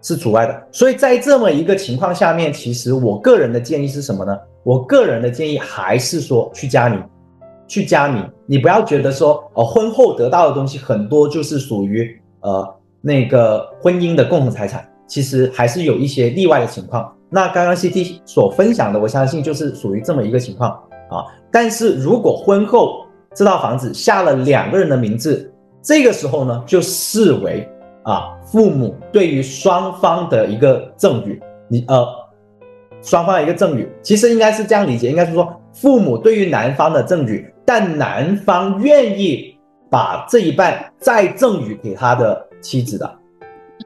[0.06, 4.38] 是除外的，所以在这么一个情况下面，其实我个人的建议是什么呢？
[4.62, 7.02] 我个人的建议还是说去加名，
[7.66, 8.22] 去加名。
[8.44, 17.10] 你不要觉得说，呃，婚后得到的东西很多就是属于呃那个婚姻的共同财产，其实还是有一些例外的情况。
[17.30, 20.70] 那刚刚 CT 所分享的，我相信就是属于这么一个情况
[21.08, 21.24] 啊。
[21.50, 25.50] 但是如果婚后这套房子下了两个人的名字，
[25.82, 27.66] 这个时候呢，就视为。
[28.04, 32.06] 啊，父母对于双方的一个赠与，你呃，
[33.02, 39.56] 双方的一个赠与，其实应该是这样理解，应该是说父母对于男方的赠与，但男方愿意
[39.90, 43.12] 把这一半再赠与给他的妻子的，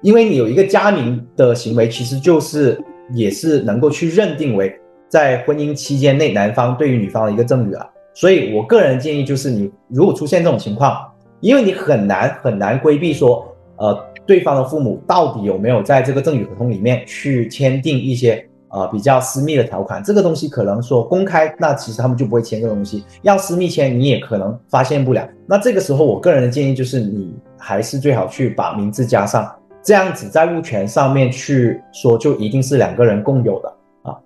[0.03, 2.79] 因为你有一个加名的行为，其实就是
[3.15, 4.79] 也是能够去认定为
[5.09, 13.48] 在婚姻期间内男方对于女方的一个赠与啊，所以我个人建议就是你如果出现这种情况，因为你很难很难规避说。
[13.79, 20.03] 呃，对方的父母到底有没有在这个赠与合同里面去签订一些呃比较私密的条款？
[20.03, 23.05] 这个东西可能说公开，那其实他们就不会签这个东西。
[23.23, 25.27] 要私密签，你也可能发现不了。
[25.47, 29.51] 那这个时候，我个人的建议就是，你还是最好去把名字加上，
[29.83, 34.19] 这样子在物权上面去说，就一定是两个人共有的啊，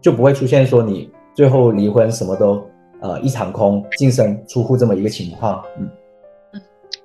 [0.00, 2.62] 就不会出现说你最后离婚什么都
[3.00, 5.88] 呃一场空，净身出户这么一个情况，嗯。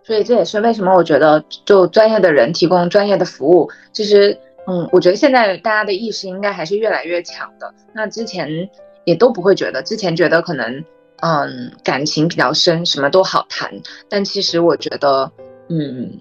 [0.03, 4.35] 所以这也是为什么我觉得，就专业的人提供专业的服务，其实，
[4.67, 7.71] 嗯，我觉得现在大家的意识应该还是越来越强的。
[7.93, 8.49] 那之前
[9.05, 10.83] 也都不会觉得，之前觉得可能，
[11.21, 13.71] 嗯，感情比较深，什么都好谈。
[14.09, 15.31] 但其实我觉得，
[15.69, 16.19] 嗯，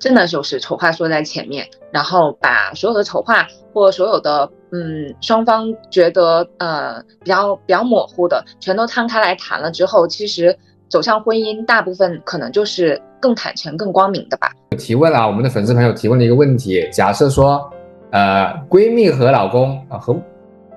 [0.00, 10.58] 真的就是丑话说在前面，然后把所有的丑话或所有的，嗯，双方觉得呃比较比较模糊的，全都摊开来谈了之后，其实。
[10.88, 14.52] 走向婚姻，大部分可能就是更坦诚、更光明的吧。
[14.78, 17.68] 提问啊，我们的粉丝朋友提问了一个问题：假设说，
[18.10, 20.16] 呃，闺蜜和老公啊和，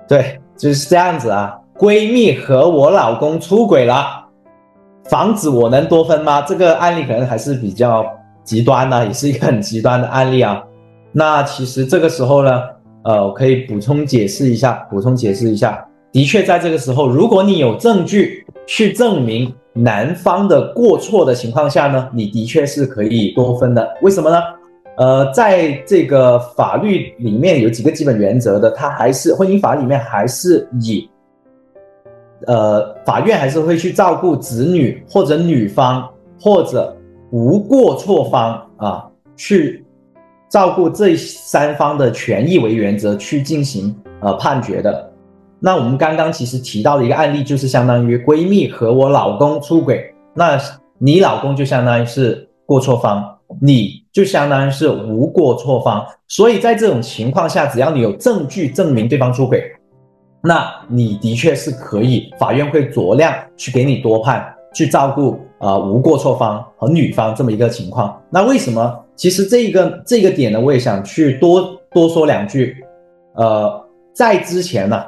[0.08, 1.56] 对，就是这样子啊。
[1.76, 4.24] 闺蜜和我老公出轨了，
[5.04, 6.42] 房子我能多分吗？
[6.42, 8.04] 这个案例可能还是比较
[8.42, 10.60] 极端的，也是一个很极端的案例啊。
[11.12, 12.62] 那其实这个时候呢，
[13.04, 15.84] 呃，我可以补充解释一下，补充解释一下。
[16.10, 19.52] 的确，在这个时候，如果你有证据去证明。
[19.74, 23.96] 男方的过错的情况下呢，你的确是可以多分的。
[24.02, 24.36] 为什么呢？
[24.96, 31.08] 呃，在这个法律里面有几个基本原则的，它还是婚姻法里面还是以，
[32.48, 36.08] 呃，法院还是会去照顾子女或者女方
[36.40, 36.96] 或者
[37.30, 39.86] 无过错方啊，去
[40.50, 45.07] 照顾这三方的权益为原则去进行呃判决的。
[45.60, 50.56] 那我们刚刚其实提到的一个案例，就是相当于闺蜜和我老公出轨，那
[50.98, 56.06] 你老公就相当于是过错方，你就相当于是无过错方。
[56.28, 59.64] 所以在这种情况下，只要你有证据证明对方出轨，
[60.44, 68.16] 那你的确是可以，法院会酌量去给你多判，去照顾啊无过错方和女方这么一个情况。
[68.30, 69.04] 那为什么？
[69.16, 72.76] 其实这个这个点呢，我也想去多多说两句。
[73.34, 73.84] 呃，
[74.14, 75.04] 在之前呢。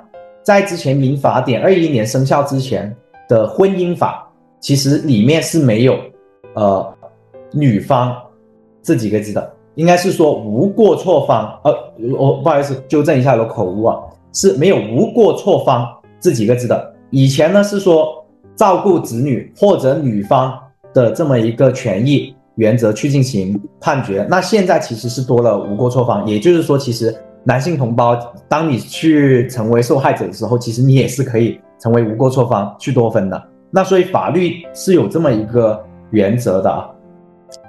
[0.51, 2.93] 在之前民法典二一年生效之前
[3.29, 4.29] 的婚姻法，
[4.59, 5.97] 其实里面是没有，
[6.55, 6.93] 呃，
[7.53, 8.13] 女方
[8.83, 11.73] 这几个字的，应该是说无过错方，呃，
[12.19, 14.01] 我不好意思纠正一下，有口误啊，
[14.33, 15.87] 是没有无过错方
[16.19, 16.95] 这几个字的。
[17.11, 18.27] 以前呢是说
[18.57, 20.53] 照顾子女或者女方
[20.93, 28.17] 的这么一个权益原则去进行判决，那现在其实是多了无过错方，也就是说，其实男性同胞，
[28.49, 33.43] 当你去成为受害者的时候，其实你也是可以成为无过错方去多分的。
[33.71, 36.91] 那所以法律是有这么一个原则的啊，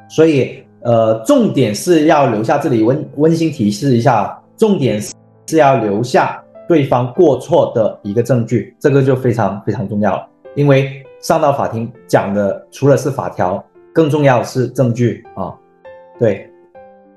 [0.10, 5.14] 所以呃，重点是要留下这里温温馨提示一下，重点是
[5.48, 13.64] 是要留下对方过错的一个证据，这个就非常非常重要了，因为上到法庭讲的除了是法条，
[13.94, 15.54] 更重要是证据啊。
[16.18, 16.50] 对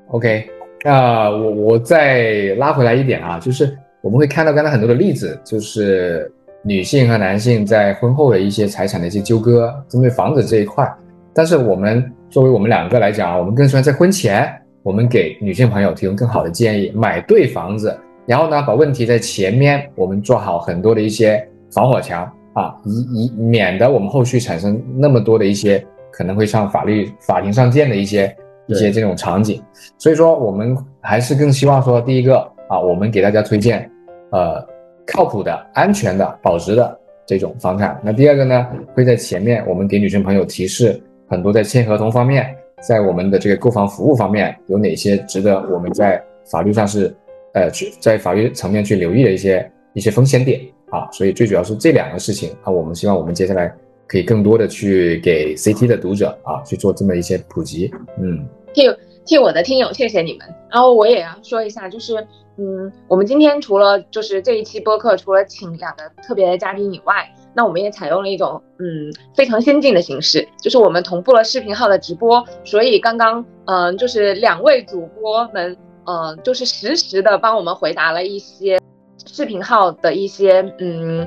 [0.08, 0.48] ，OK，
[0.84, 6.30] 那我我再拉回来一点啊，就是我们会看到刚才很多的例子，就是
[6.62, 10.88] 女性和男性在婚后的一些财产的一些纠葛，针对房子这一块，
[11.34, 12.12] 但是我们。
[12.30, 25.80] 作为我们两个来讲，我们更喜欢在婚前，我们给女性朋友提供更好的建议，买对房子，然后呢，把问题在前面，我们做好很多的一些防火墙啊，以以免得我们后续产生那么多的一些
[26.10, 28.34] 可能会上法律法庭上见的一些
[28.66, 29.62] 一些这种场景。
[29.98, 32.38] 所以说，我们还是更希望说，第一个
[32.68, 33.90] 啊，我们给大家推荐
[34.30, 34.64] 呃
[35.06, 38.00] 靠谱的、安全的、保值的这种房产。
[38.02, 41.00] 那第二个呢，会在前面我们给女性朋友提示。
[41.26, 42.54] 很多在签合同方面，
[42.86, 47.12] 在我们的这个购房服务方面，有哪些值得我们在法律上是，
[47.54, 50.60] 呃，去在法律层面去留意的一些一些风险点
[50.90, 51.08] 啊？
[51.10, 53.74] 所以最主要是这两个事情啊，我们希望我们接下来
[54.06, 57.90] 可以更多的去给 CT 的读者啊去做这么一些普及。
[58.20, 58.82] 嗯，替
[59.24, 60.46] 替我的听友谢谢你们。
[60.70, 62.16] 然后我也要说一下，就是
[62.56, 67.28] 嗯，我们今天除了就是这一期播客，除了请两个特别的嘉宾以外。
[67.56, 78.80] 那我们也采用了一种嗯非常先进的形式，就是我们同步了视频号的直播，所以刚刚嗯就是两位主播们嗯就是实时的帮我们回答了一些
[79.24, 81.24] 视频号的一些嗯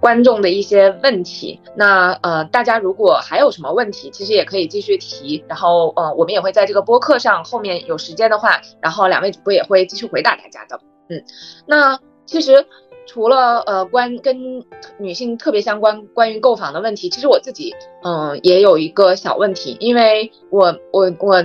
[0.00, 1.60] 观众的一些问题。
[1.76, 10.80] 那呃大家如果还有什么问题，其实也可以继续提，然后呃我们也会在这个播客上后面有时间的话，然后两位主播也会继续回答大家的。
[11.10, 11.22] 嗯，
[11.66, 12.66] 那其实。
[13.10, 14.62] 除了呃关跟
[14.98, 17.74] 女性特别相关关于购房的问题，其实我自己
[18.04, 21.42] 嗯也有一个小问题，因为我我我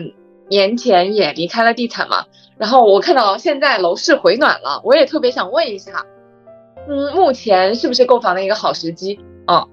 [0.49, 2.25] 年前也离开了地产嘛，
[2.57, 6.05] 然后我看到现在楼市回暖了，我也特别想问一下，
[6.87, 9.65] 嗯，目前是不是购房的一个好时机啊？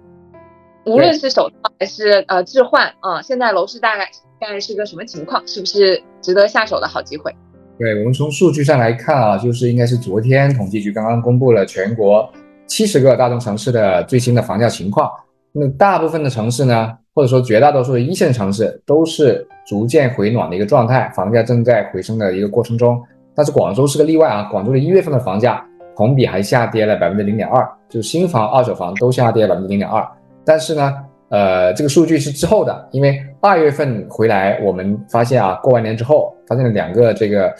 [0.86, 4.08] 无论是首套还是呃置换啊，现在楼市大概
[4.40, 5.42] 大概是个什么情况？
[5.46, 7.34] 是不是值得下手的好机会？
[7.78, 12.30] 对我们从数据上来看啊，就是应该是昨天统计局刚刚公布了全国
[12.66, 15.10] 七十个大中城市的最新的房价情况。
[15.52, 23.02] 那大部分的城市呢，或者说绝大多数的一线城市都是逐渐回暖的一个状态，房价正在回升的一个过程中。
[23.34, 25.66] 但是广州是个例外啊，广州的一月份的房价
[26.00, 30.02] 同比还下跌了百分之零点二，就新房、二手房都下跌百分之零点二。
[30.46, 30.94] 但是呢，
[31.28, 37.52] 呃，这个数据是之后的，因为二月份回来，我们发现啊，过完年之后发现了两个这个，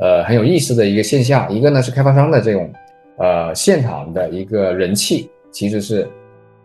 [0.00, 2.68] 呃，很有意思的一个现象，一个呢是开发商的这种，
[3.18, 6.04] 呃，现场的一个人气其实是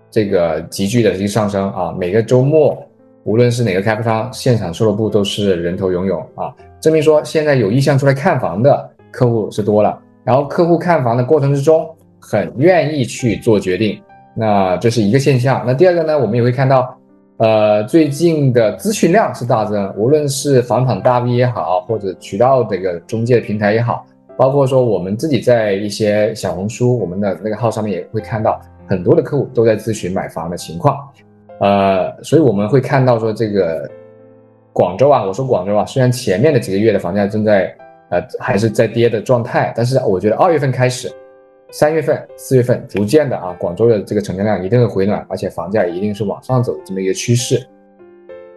[0.09, 2.75] 这个急剧的一个上升啊，每个周末
[3.23, 6.51] 无论是哪个开发商现场售楼部都是人头涌涌啊，
[6.81, 13.99] 证明说现在有意向出来看房的客户是多了，然后客户看房的过程之中很愿意去做决定。
[14.35, 15.63] 那这是一个现象。
[15.65, 16.95] 那第二个呢，我们也会看到，
[17.37, 24.05] 呃，最近的咨询量是大增，无论是房产大 V 也好，或者渠道这个中介平台也好，
[24.37, 30.95] 包括说我们自己在一些小红书我们的那个号上面也会看到很多的客户都在咨询买房的情况。
[31.59, 33.89] 呃，所以我们会看到说这个
[34.73, 37.75] 广州啊，我说广州啊，虽然前面的几个月的房价正在
[38.09, 41.11] 呃还是在跌的状态，但是我觉得二月份开始。
[41.71, 47.63] 三月份、四月份逐渐的啊，广州的这个成交量一定会回暖，而且房价一定是往上走这么一个趋势。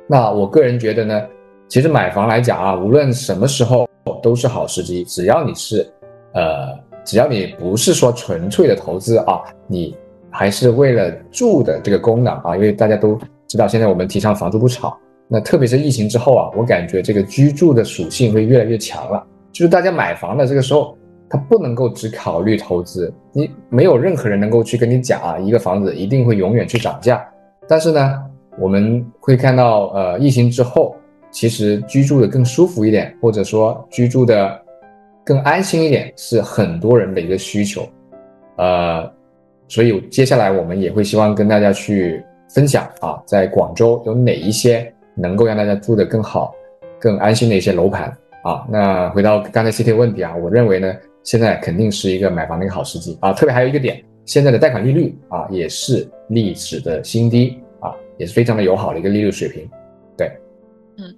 [0.06, 1.22] 那我个人觉得呢，
[1.68, 3.86] 其实买房来讲啊，无论什么时候
[4.22, 5.86] 都是好时机，只要你是，
[6.32, 6.68] 呃，
[7.04, 9.94] 只要你不是说纯粹的投资啊，你
[10.30, 14.98] 还是为了住的这个功能啊，因为大家都知道现在我们提倡房住不炒，
[15.28, 20.96] 那特别是疫情之后啊，我感觉这个居住的属性会越来越强了，就是大家买房的这个时候。
[21.34, 27.26] 他不能够只考虑投资，你没有任何人能够去跟你讲啊，一个房子一定会永远去涨价。
[27.66, 28.22] 但是呢，
[28.58, 30.94] 我们会看到，呃，疫情之后，
[31.30, 34.60] 其实居住的更舒服一点，或者说居住的
[35.24, 37.88] 更安心一点，是很多人的一个需求。
[38.56, 39.10] 呃，
[39.68, 46.54] 所以接下来我们也会希望跟大家去分享啊，在广州有哪一些能够让大家住得更好、
[47.00, 48.66] 更安心的一些楼盘啊。
[48.70, 50.94] 那回到刚才 CT 问题啊，我认为呢。
[51.24, 53.32] 现在肯定是一个买房的一个好时机啊！
[53.32, 59.70] 特别还有一个点，现在的贷款利率啊也是历史的新低啊，也是非常的友好的一个利率水平。
[60.16, 60.32] 对，
[60.98, 61.14] 嗯，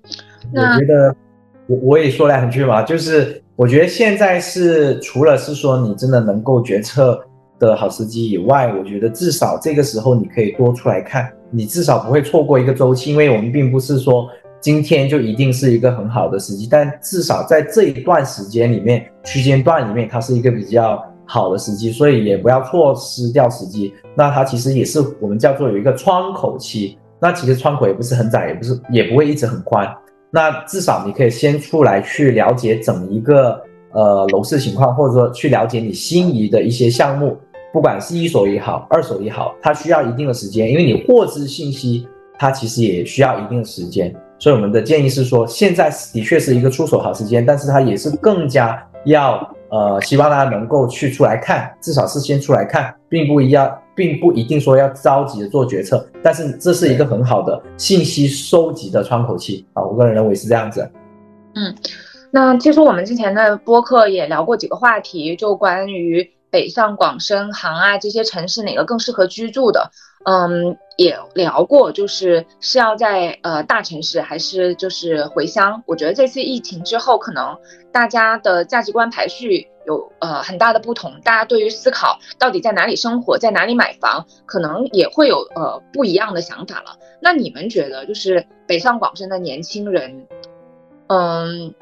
[0.53, 1.17] 我觉得
[1.67, 7.19] 我我也说两句吧，就是我觉得现在是除了是说你真的能够决策
[7.59, 14.29] 的好时机以外，我觉得至少这个时候你可以多出来看，你至少不会错过一个周期，因为我们并不是说。
[14.65, 23.93] 今天就一定是一个很好的时机，但至少在这一段时间里面，区间段里面，它是一个比较好的时机，所以也不要错失掉时机。
[24.17, 29.87] 那它其实也是我们叫做有一个窗口期，那其实窗口也不是很窄，也不是也不会一直很宽。
[30.31, 33.63] 那至少你可以先出来去了解整一个
[33.93, 37.37] 呃楼市情况，或者说去了解你心仪的一些项目，
[37.71, 42.09] 不管是一手也好，二手也好，它需要一定的时间，因为你获知信息，
[42.39, 44.11] 它其实也需要一定的时间。
[44.45, 49.41] 所以我们的建议是说，现在的确是一个出手好时间，但是它也是更加要
[49.71, 60.87] 呃，希望大家能够去出来看，至少是先出来看，并不一样，并不一定说要着急的做决策，但是这是一个很好的信息收集的窗口期啊，我个人认为是这样子。
[61.55, 61.75] 嗯，
[62.31, 69.91] 那其实我们之前的播客也聊过几个话题，就关于北上广深杭啊这些城市哪个更适合居住的。
[70.27, 75.83] 嗯，也聊过，就是是要在呃大城市还是就是回乡？
[75.87, 77.59] 我觉得这次疫情之后，可能
[77.93, 86.97] 大家的价值观排序有呃很大的不同，大家对于思考到底在哪里生活，在哪里买房，可能也会有呃不一样的想法了。
[87.21, 90.27] 那你们觉得，就是北上广深的年轻人，
[91.09, 91.75] 嗯，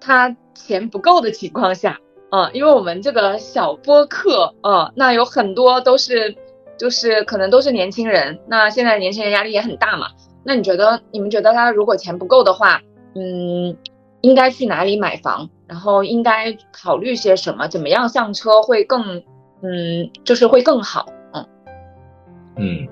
[0.00, 1.98] 他钱不够的情况下，
[2.30, 6.34] 嗯，因为我们这个小播客，嗯，那有很多都是。
[6.80, 10.06] 就是可能都是年轻人，那现在年轻人压力也很大嘛。
[10.42, 12.80] 那你觉得，你们觉得他如果钱不够的话，
[13.14, 13.76] 嗯，
[14.22, 15.46] 应该去哪里买房？
[15.66, 17.68] 然后应该考虑些什么？
[17.68, 19.18] 怎么样上车会更，
[19.62, 21.04] 嗯，就是会更好？
[21.34, 21.46] 嗯
[22.56, 22.88] 嗯，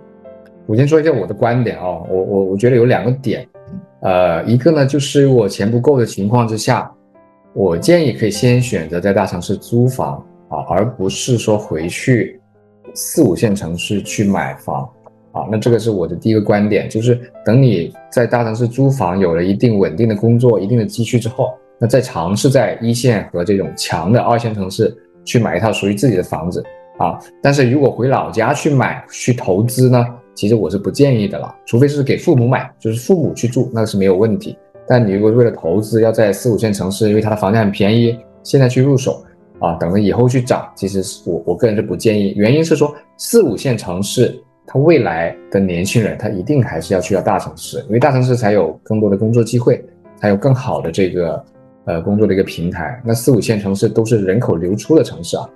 [0.66, 3.48] 我先说一下我的观点啊，我我我觉得有两个点，
[4.02, 6.94] 呃，一个呢就是我钱不够的情况之下，
[7.54, 12.37] 我建议可以先选择在大城市租房啊，而不是说回去。
[12.94, 14.88] 四五线城市去买房
[15.32, 26.64] 啊，那这个是我的第一个观点，就是等你在大城市租房有了一定稳定的工作、一定的积蓄之后，那再尝试在一线和这种强的二线城市去买一套属于自己的房子
[26.98, 27.18] 啊。
[27.42, 34.56] 但是如果回老家去买去投资呢，其实我是不建议的了，除非是给父母买，就是父母去住，那是没有问题。
[34.88, 39.22] 但你如果为了投资要在四五线城市，因为它的房价很便宜，现在去入手。
[39.60, 42.32] 啊，等着以后去涨，其实我我个人是不建议。
[42.36, 49.84] 原因是说，四五线城市，它未来的年轻人，他一定还是要去到大城市，因为大城市才有更多的工作机会，
[50.16, 51.44] 才有更好的这个
[51.86, 53.02] 呃工作的一个平台。
[53.04, 55.48] 那四五线城市都是人口流出的城市啊，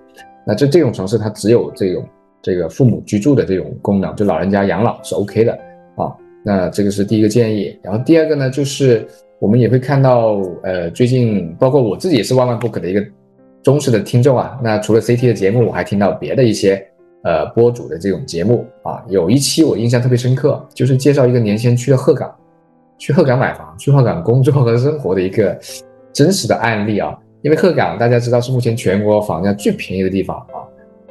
[0.44, 2.05] 那这这种城市它只有这种
[2.42, 5.53] 这个父母居住的这种功能，就老人家养老是 OK 的
[5.96, 6.11] 啊。
[6.44, 7.78] 那这个是第一个建议。
[7.84, 9.07] 然后第二个呢，就是
[9.38, 13.00] 我们也会看到，呃，最近包括我自己也是万万不可的一个。
[13.63, 16.85] 忠实的听众啊，那除了 CT 的节目，我还听到别的一些
[17.23, 19.03] 呃播主的这种节目啊。
[19.09, 22.35] 有一期我印象特别深刻，就是介绍一个年轻人去了鹤岗，
[22.99, 25.57] 去鹤岗买房，去鹤岗工作和生活的一个
[26.13, 27.17] 真实的案例啊。
[27.43, 30.63] 因为鹤岗大家知道是目前全国房价最便宜的地方啊，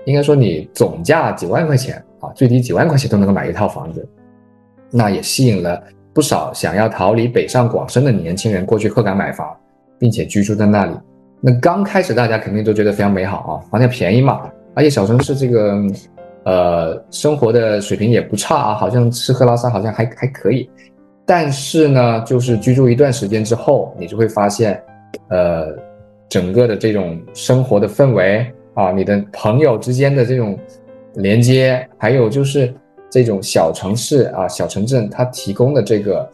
[0.06, 4.06] 应该说你总价几万块钱啊，最低几万块钱都能够买一套房子，
[4.92, 5.82] 那也吸引了
[6.14, 9.56] 不少想要逃离北上广深的年轻人过去鹤岗买房，
[9.98, 10.94] 并且居住在那里。
[11.44, 14.42] 那刚开始大家肯定都觉得非常美好啊，房价便宜嘛，
[14.76, 15.82] 而且小城市这个，
[16.44, 20.70] 呃，生活的水平也不差啊，好像吃喝拉撒好像还还可以。
[21.26, 24.80] 但是呢，就是居住一段时间之后，你就会发现，
[25.30, 25.68] 呃，
[26.30, 30.56] 整个的这种生活的氛围啊，你的朋友之间的这种
[31.16, 32.72] 连接，还有就是
[33.10, 36.30] 这种小城市啊、小城镇它提供的这个，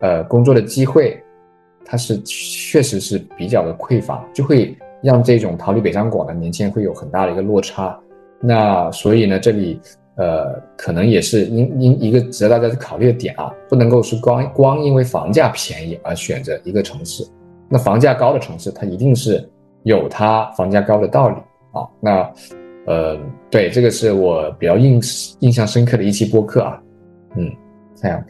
[0.00, 1.20] 呃，工作的机会。
[1.84, 7.98] 它是确实是比较的匮乏，就会让这种逃离北上广的年轻人会有很大的一个落差。
[8.40, 9.78] 那所以呢，这里
[10.16, 17.22] 呃可能也是因因一个值得大家去考虑的点啊，不能够是光光因为房价便宜而选择一个城市。
[17.68, 19.46] 那房价高的城市，它一定是
[19.82, 21.36] 有它房价高的道理
[21.72, 21.86] 啊。
[22.00, 22.32] 那
[22.86, 23.18] 呃
[23.50, 25.00] 对，这个是我比较印
[25.40, 26.80] 印象深刻的一期播客啊。
[27.36, 27.50] 嗯，
[27.94, 28.24] 这样。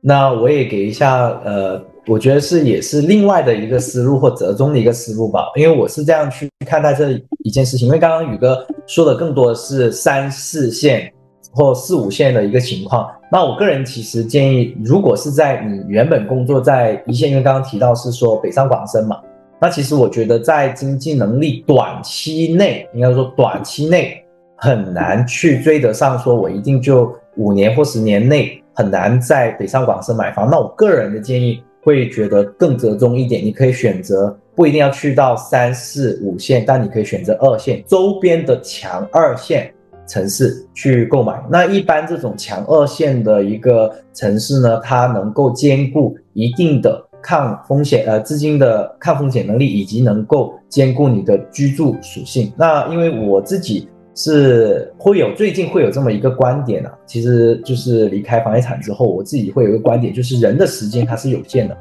[0.00, 1.82] 那我也给一下呃。
[2.06, 7.10] 我觉得是也是另外的一个思路或折中的一个思路吧，因为我是这样去看待这
[7.44, 7.86] 一件事情。
[7.86, 11.12] 因为刚刚宇哥说的更多的是三四线
[11.52, 19.20] 或四五线的一个情况，那我个人其实建议，如果是在你原本工作在一线，因为刚刚提到是说北上广深嘛，
[19.60, 24.24] 那其实我觉得在经济能力短期内，应该说短期内
[24.56, 30.48] 很难去追得上，说我一定就五年或十年内很难在北上广深买房。
[30.50, 39.72] 那我个人的建议会觉得更折中一点，你可以选择不一定要去到三四五线，但你可以选择二线周边的强二线。
[40.08, 52.52] 城市去购买，那一般这种强二线的一个城市呢，它能够兼顾一定的抗风险呃资金的抗风险能力，以及能够兼顾你的居住属性。
[52.56, 53.88] 那因为我自己
[54.22, 61.76] 是会有最近会有这么一个观点啊，其实就是离开房地产之后，我自己会有一个观点，就是人的时间它是有限的，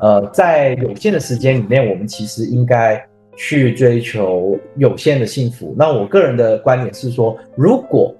[0.00, 3.02] 呃，在有限的时间里面，我们其实应该。
[3.36, 5.74] 去追求有限的幸福。
[5.78, 8.14] 那我个人的观点是说，如果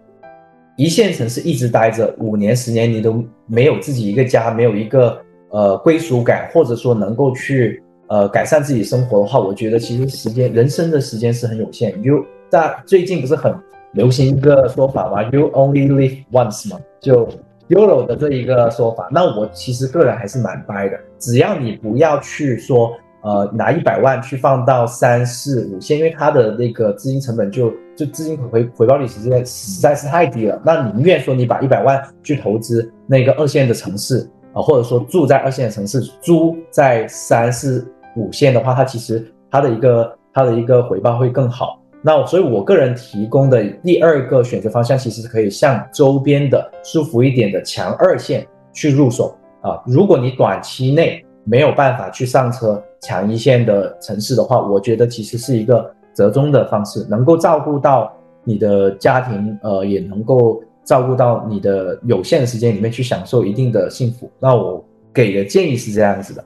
[0.77, 5.21] 一线城市一直待着五年、十年，你都没有自己一个家，没有一个
[5.51, 12.03] 呃归属感，或者说能够去呃改善自己生活的话，我觉得其实时间人生的时间是很有限。
[12.03, 13.55] 就在最近不是很
[13.93, 17.29] 流行一个说法吗？You only live once 嘛，就
[17.69, 19.09] Euro 的这一个说法。
[19.11, 22.93] 那我其实个人还是蛮掰的，只要你不要去说。
[23.23, 30.59] 呃，拿一百万去放到三四五线，因为它的那个资金成本就就资金回回报率实在实在是太低了。
[30.65, 37.87] 那宁愿说你把一百万去投资那个二线的城市啊，或者说住在二线的城市，租在三四
[38.17, 41.79] 五线的话，它其实它的一个它的一个回报会更好。
[42.03, 49.83] 那所以我个人提供的第二个选择方向，其实是可以向周边的舒服一点的强二线去入手啊。
[49.87, 52.83] 如果你短期内没有办法去上车。
[53.03, 64.31] 强一线的城市的话，我觉得其实是一个折中的方式，能够照顾到你的家庭，呃，也能够照顾到你的有限的时间里面去享受一定的幸福。
[64.39, 64.85] 那我
[65.15, 66.45] 给的建议是这样子的。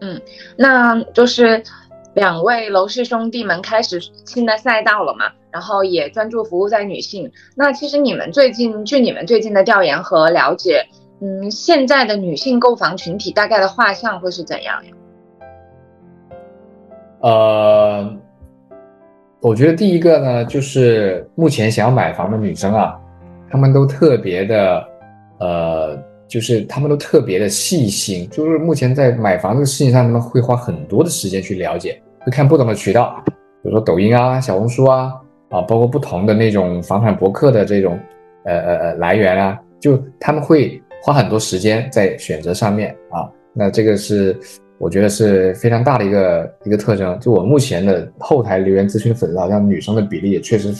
[0.00, 0.20] 嗯，
[0.56, 1.62] 那就是
[2.18, 7.30] 两位楼市兄弟们开始新的赛道了嘛，然后也专注服务在女性。
[7.54, 10.84] 那其实你们最近，据你们最近的调研和了解。
[11.20, 14.90] 嗯，现在的女性购房群体大概的画像会是怎样呀？
[17.20, 18.16] 呃，
[19.40, 22.96] 我觉得第一个呢，就是目前想要买房的女生啊，
[23.50, 24.88] 她们都特别的，
[25.40, 25.98] 呃，
[26.28, 33.22] 就是她们都特别的细心，就是目前在买房这个事情上，她们会花很多的时间去了解，会看不同的渠道，
[33.62, 35.14] 比如说抖音啊、小红书啊，
[35.48, 37.98] 啊，包括不同的那种房产博客的这种，
[38.44, 40.80] 呃呃呃来源啊，就他们会。
[41.00, 44.36] 花很多时间在选择上面啊，那这个是
[44.78, 47.16] 我觉得是非常大的一个一个特征。
[47.20, 50.72] 就我目前的后台留言咨询粉丝，好像女生的比例也确实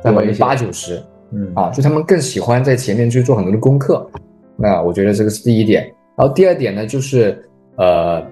[0.00, 1.02] 在百分之八九十，
[1.32, 4.08] 嗯啊，就他们更喜欢在前面去做很多的功课。
[4.56, 5.82] 那我觉得这个是第一点。
[6.16, 7.36] 然后第二点呢，就是
[7.76, 8.24] 呃，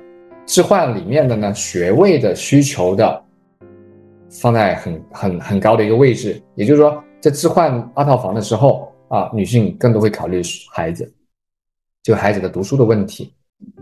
[0.48, 3.22] 置换里面的呢学位的需求的
[4.28, 8.92] 放在很很很高的一个位置，也就是说在置换二套房的时候。
[9.10, 11.10] 啊，女性更多会考虑孩子，
[12.02, 13.32] 就孩子的读书的问题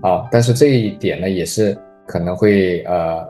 [0.01, 0.25] 啊。
[0.31, 3.29] 但是这一点呢，也是可能会呃，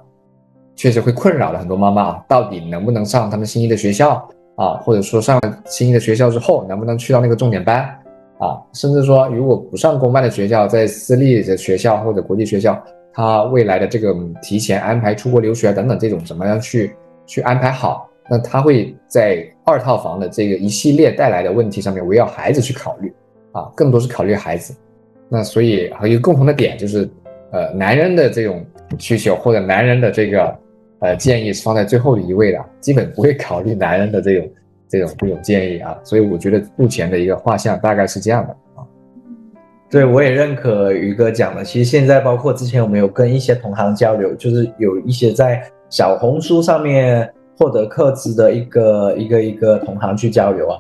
[0.75, 4.75] 确实会困扰了很多妈妈，到底能不能上他们心仪的学校啊？
[4.83, 7.83] 或者说上了心仪的学校之后，能不能去到那个重点班
[8.39, 8.61] 啊？
[8.75, 12.79] 甚至说，如果不上公办的学校，在私立的学校或者国际学校，
[13.17, 16.95] 他未来的这个提前安排出国留学等等这种，怎么样去
[17.25, 18.11] 去安排好？
[18.29, 23.11] 那他会在二套房的这个一系列带来的问题上面围绕孩子去考虑，
[23.53, 24.75] 啊，更多是考虑孩子。
[25.31, 27.09] 那所以还有一个共同的点就是，
[27.53, 28.63] 呃，男人的这种
[28.99, 30.59] 需求或者男人的这个
[30.99, 34.51] 呃建议是放在最后一位的，基本不会考虑男人的这种
[34.91, 35.97] 这种这种建议啊。
[36.05, 38.55] 所以我觉得目前的一个画像大概是这样的。
[39.91, 41.65] 对，我也认可于哥讲的。
[41.65, 47.33] 其实现在包括之前我们有跟一些同行交流，就是有一些在小红书上面。
[47.59, 50.79] 获得客资的一个一个一个同行去交流啊，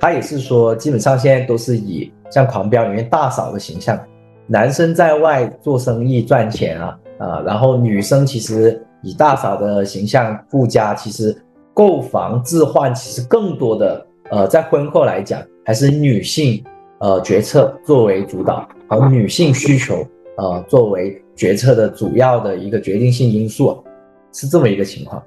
[0.00, 4.00] 他也是说，基本上现在都是以像《狂飙》里面大嫂的形象，
[4.46, 11.36] 男生在外做生意赚钱啊啊，然后女生其实以大嫂的形象顾家，其实
[11.74, 16.64] 购房置换其实更多的呃，在婚后来讲，还是女性
[16.98, 23.84] 呃决策作为主导，而女性需求呃作为决策的主要的一个决定性因素，
[24.32, 25.22] 是这么一个情况。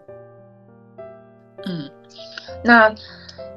[1.66, 1.90] 嗯，
[2.64, 2.94] 那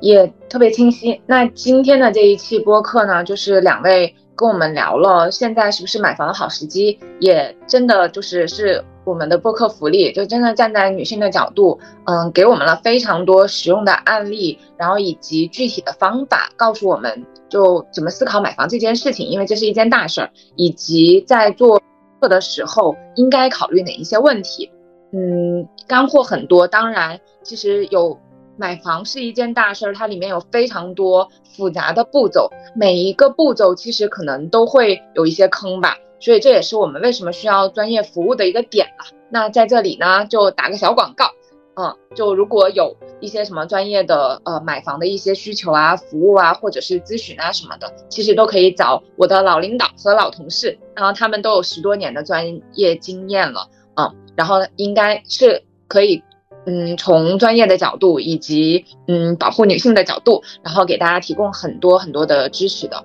[0.01, 1.21] 也特别清晰。
[1.27, 21.79] 那今天的这一期播客呢，就是两位跟我们聊了现在是不是买房的好时机，也真的就是是我们的播客福利，就真的站在女性的角度，嗯，给我们了非常多实用的案例，然后以及具体的方法，告诉我们就怎么思考买房这件事情，因为这是一件大事儿，以及在做
[22.23, 24.71] 的时候应该考虑哪一些问题。
[25.13, 26.67] 嗯，干货很多。
[26.67, 28.19] 当然，其实有
[28.57, 35.99] 买房是一件大事儿，它里面有非常多复杂的步骤，每一个步骤其实可能都会有一些坑吧。
[36.19, 39.19] 所以这也是我们为什么需要专业服务的一个点了。
[39.29, 41.27] 那在这里呢，就打个小广告。
[41.75, 56.23] 嗯，就如果有一些什么专业的呃买房的一些需求啊、服务啊，或者是咨询啊什么的，其实都可以找我的老领导和老同事，然后他们都有十多年的专业经验了，嗯，然后应该是可以，
[56.67, 63.03] 嗯，从专业的角度以及嗯保护女性的角度，然后给大家提供很多很多的支持的。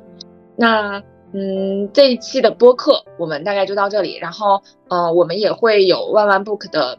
[0.58, 1.02] 那
[1.32, 6.98] 嗯这一期的播客我们大概就到这里，然后呃我们也会有万万 book 的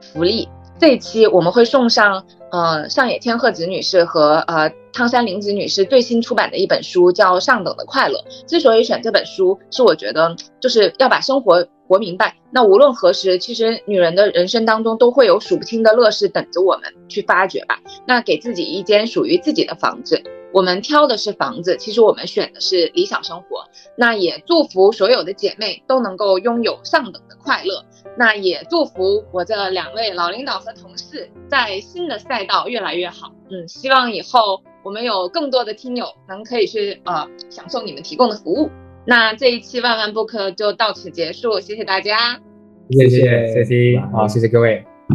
[0.00, 0.48] 福利。
[0.78, 8.18] 这一期我们会送上，呃，上野千鹤子女士和呃汤山玲子女士最新出版的一本书，叫《上等的快乐》。
[8.46, 12.36] 之所以选这本书，是我觉得就是要把生活活明白。
[12.50, 17.78] 那无论何时，其实女人的人生当中都会有数不清的乐事等着我们去发掘吧。
[18.06, 20.22] 那给自己一间属于自己的房子。
[20.52, 23.64] 我们挑的是房子，其实我们选的是理想生活。
[23.96, 27.84] 那也祝福所有的姐妹都能够拥有上等的快乐。
[28.18, 33.32] 那也祝福我这两位老领导和同事在新的赛道越来越好。
[33.50, 38.70] 嗯，希望以后我们有更多的听友能可以去呃享受你们提供的服务。
[39.04, 42.40] 那这一期万万不可就到此结束，谢谢大家。
[42.90, 43.20] 谢谢
[43.52, 44.95] 谢谢，好，谢谢各位。